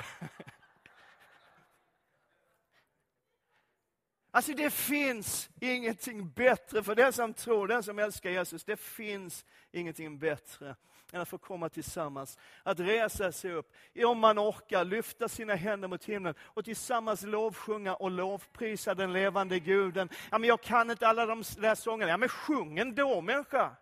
Alltså 4.38 4.52
det 4.52 4.70
finns 4.70 5.50
ingenting 5.60 6.30
bättre 6.30 6.82
för 6.82 6.94
den 6.94 7.12
som 7.12 7.34
tror, 7.34 7.68
den 7.68 7.82
som 7.82 7.98
älskar 7.98 8.30
Jesus. 8.30 8.64
Det 8.64 8.76
finns 8.76 9.44
ingenting 9.72 10.18
bättre 10.18 10.76
än 11.12 11.20
att 11.20 11.28
få 11.28 11.38
komma 11.38 11.68
tillsammans. 11.68 12.38
Att 12.62 12.80
resa 12.80 13.32
sig 13.32 13.52
upp, 13.52 13.72
om 14.04 14.18
man 14.18 14.38
orkar, 14.38 14.84
lyfta 14.84 15.28
sina 15.28 15.54
händer 15.54 15.88
mot 15.88 16.04
himlen 16.04 16.34
och 16.40 16.64
tillsammans 16.64 17.22
lovsjunga 17.22 17.94
och 17.94 18.10
lovprisa 18.10 18.94
den 18.94 19.12
levande 19.12 19.58
guden. 19.58 20.08
Ja, 20.30 20.38
men 20.38 20.48
jag 20.48 20.62
kan 20.62 20.90
inte 20.90 21.08
alla 21.08 21.26
de 21.26 21.42
där 21.56 21.74
sångerna. 21.74 22.10
Ja, 22.10 22.16
men 22.16 22.28
sjung 22.28 22.78
ändå 22.78 23.20
människa. 23.20 23.76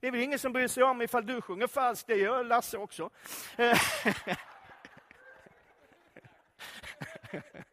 Det 0.00 0.06
är 0.06 0.10
väl 0.10 0.20
ingen 0.20 0.38
som 0.38 0.52
bryr 0.52 0.68
sig 0.68 0.82
om 0.82 1.02
ifall 1.02 1.26
du 1.26 1.40
sjunger 1.40 1.66
falskt, 1.66 2.06
det 2.06 2.16
gör 2.16 2.44
Lasse 2.44 2.78
också. 2.78 3.10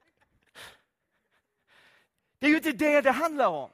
Det 2.40 2.46
är 2.46 2.50
ju 2.50 2.56
inte 2.56 2.72
det 2.72 3.02
det 3.02 3.12
handlar 3.12 3.48
om. 3.48 3.70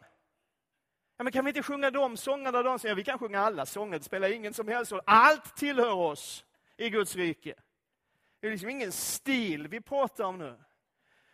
Ja, 1.17 1.23
men 1.23 1.33
kan 1.33 1.45
vi 1.45 1.49
inte 1.49 1.63
sjunga 1.63 1.91
de 1.91 2.17
sångerna 2.17 2.63
de 2.63 2.79
säger? 2.79 2.95
Vi 2.95 3.03
kan 3.03 3.19
sjunga 3.19 3.39
alla 3.39 3.65
sånger, 3.65 3.97
det 3.97 4.05
spelar 4.05 4.29
ingen 4.29 4.53
som 4.53 4.67
helst 4.67 4.91
roll. 4.91 5.01
Allt 5.05 5.55
tillhör 5.55 5.93
oss 5.93 6.45
i 6.77 6.89
Guds 6.89 7.15
rike. 7.15 7.53
Det 8.39 8.47
är 8.47 8.51
liksom 8.51 8.69
ingen 8.69 8.91
stil 8.91 9.67
vi 9.67 9.81
pratar 9.81 10.23
om 10.23 10.37
nu. 10.37 10.55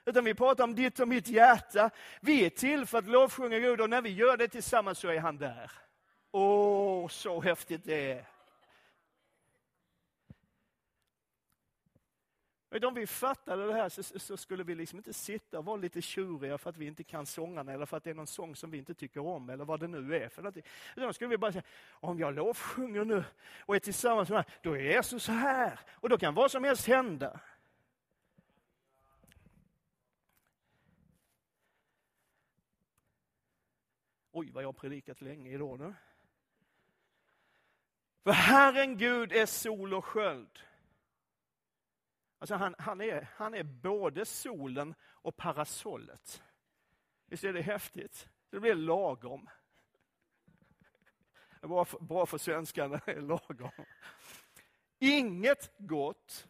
Utan 0.05 0.23
vi 0.23 0.33
pratar 0.33 0.63
om 0.63 0.75
ditt 0.75 0.99
och 0.99 1.07
mitt 1.07 1.27
hjärta. 1.27 1.89
Vi 2.21 2.45
är 2.45 2.49
till 2.49 2.85
för 2.85 2.97
att 2.97 3.07
lovsjunga 3.07 3.59
Gud 3.59 3.81
och 3.81 3.89
när 3.89 4.01
vi 4.01 4.09
gör 4.09 4.37
det 4.37 4.47
tillsammans 4.47 4.99
så 4.99 5.07
är 5.07 5.19
han 5.19 5.37
där. 5.37 5.71
Åh, 6.31 7.07
så 7.07 7.41
häftigt 7.41 7.81
det 7.83 8.11
är. 8.11 8.25
Om 12.71 12.93
vi 12.93 13.07
fattade 13.07 13.67
det 13.67 13.73
här 13.73 13.89
så, 13.89 14.19
så, 14.19 14.37
skulle 14.37 14.63
vi 14.63 14.75
liksom 14.75 14.99
inte 14.99 15.13
sitta 15.13 15.59
och 15.59 15.65
vara 15.65 15.77
lite 15.77 16.01
tjuriga 16.01 16.57
för 16.57 16.69
att 16.69 16.77
vi 16.77 16.85
inte 16.85 17.03
kan 17.03 17.25
sångarna 17.25 17.73
eller 17.73 17.85
för 17.85 17.97
att 17.97 18.03
det 18.03 18.09
är 18.09 18.13
någon 18.13 18.27
sång 18.27 18.55
som 18.55 18.71
vi 18.71 18.77
inte 18.77 18.93
tycker 18.93 19.19
om 19.19 19.49
eller 19.49 19.65
vad 19.65 19.79
det 19.79 19.87
nu 19.87 20.15
är 20.15 20.29
för 20.29 20.41
någonting. 20.41 20.63
Då 20.95 21.13
skulle 21.13 21.29
vi 21.29 21.37
bara 21.37 21.51
säga, 21.51 21.63
om 21.91 22.19
jag 22.19 22.35
lovsjunger 22.35 23.05
nu 23.05 23.23
och 23.65 23.75
är 23.75 23.79
tillsammans 23.79 24.29
med 24.29 24.37
honom, 24.37 24.51
då 24.61 24.77
är 24.77 24.81
Jesus 24.81 25.27
här. 25.27 25.79
Och 25.91 26.09
då 26.09 26.17
kan 26.17 26.33
vad 26.33 26.51
som 26.51 26.63
helst 26.63 26.87
hända. 26.87 27.39
Oj, 34.31 34.51
vad 34.51 34.63
jag 34.63 34.67
har 34.67 34.73
predikat 34.73 35.21
länge 35.21 35.49
idag 35.51 35.79
nu. 35.79 35.93
För 38.23 38.31
Herren 38.31 38.97
Gud 38.97 39.31
är 39.31 39.45
sol 39.45 39.93
och 39.93 40.05
sköld. 40.05 40.59
Alltså 42.39 42.55
han, 42.55 42.75
han, 42.79 43.01
är, 43.01 43.27
han 43.35 43.53
är 43.53 43.63
både 43.63 44.25
solen 44.25 44.95
och 45.01 45.37
parasollet. 45.37 46.43
Visst 47.25 47.43
är 47.43 47.53
det 47.53 47.61
häftigt? 47.61 48.29
Det 48.49 48.59
blir 48.59 48.75
lagom. 48.75 49.49
Det 51.49 51.65
är 51.65 51.67
bra 51.67 51.85
för, 51.85 51.99
bra 51.99 52.25
för 52.25 52.37
svenskarna, 52.37 53.01
det 53.05 53.11
är 53.11 53.21
lagom. 53.21 53.85
Inget 54.99 55.71
gott 55.77 56.47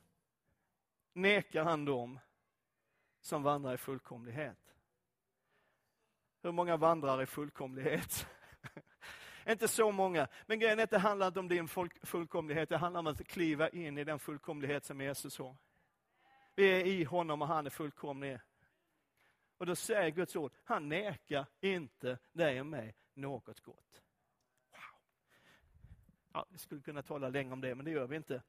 nekar 1.13 1.63
han 1.63 1.85
dem 1.85 2.19
som 3.21 3.43
vandrar 3.43 3.73
i 3.73 3.77
fullkomlighet. 3.77 4.75
Hur 6.41 6.51
många 6.51 6.77
vandrar 6.77 7.21
i 7.21 7.25
fullkomlighet? 7.25 8.27
Inte 9.47 9.67
så 9.67 9.91
många. 9.91 10.27
Men 10.45 10.59
grejen 10.59 10.79
är 10.79 10.83
att 10.83 10.89
det 10.89 10.97
handlar 10.97 11.27
inte 11.27 11.39
om 11.39 11.47
din 11.47 11.67
fullkomlighet, 12.03 12.69
det 12.69 12.77
handlar 12.77 12.99
om 12.99 13.07
att 13.07 13.27
kliva 13.27 13.69
in 13.69 13.97
i 13.97 14.03
den 14.03 14.19
fullkomlighet 14.19 14.85
som 14.85 15.01
Jesus 15.01 15.37
har. 15.37 15.55
Vi 16.60 16.72
är 16.72 16.86
i 16.86 17.03
honom 17.03 17.41
och 17.41 17.47
han 17.47 17.66
är 17.66 17.70
fullkomlig. 17.70 18.39
Och 19.57 19.66
då 19.66 19.76
säger 19.76 20.10
Guds 20.10 20.36
ord, 20.36 20.51
han 20.64 20.89
nekar 20.89 21.45
inte 21.62 22.18
dig 22.32 22.60
och 22.60 22.66
mig 22.66 22.95
något 23.14 23.60
gott. 23.60 24.03
Wow. 24.72 24.82
Ja, 26.34 26.45
vi 26.49 26.57
skulle 26.57 26.82
kunna 26.82 27.01
tala 27.01 27.30
länge 27.30 27.53
om 27.53 27.62
det, 27.62 27.76
men 27.76 27.86
det 27.86 27.91
gör 27.91 28.07
vi 28.07 28.16
inte. 28.16 28.43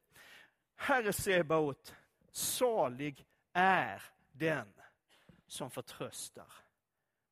Herre 0.75 1.13
Sebaot, 1.13 1.95
salig 2.31 3.27
är 3.53 4.03
den 4.33 4.73
som 5.47 5.71
förtröstar 5.71 6.53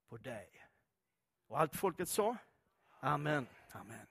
på 0.07 0.17
dig. 0.17 0.67
Och 1.47 1.59
allt 1.59 1.75
folket 1.75 2.09
sa? 2.09 2.37
Amen. 2.99 3.47
Amen. 3.71 4.07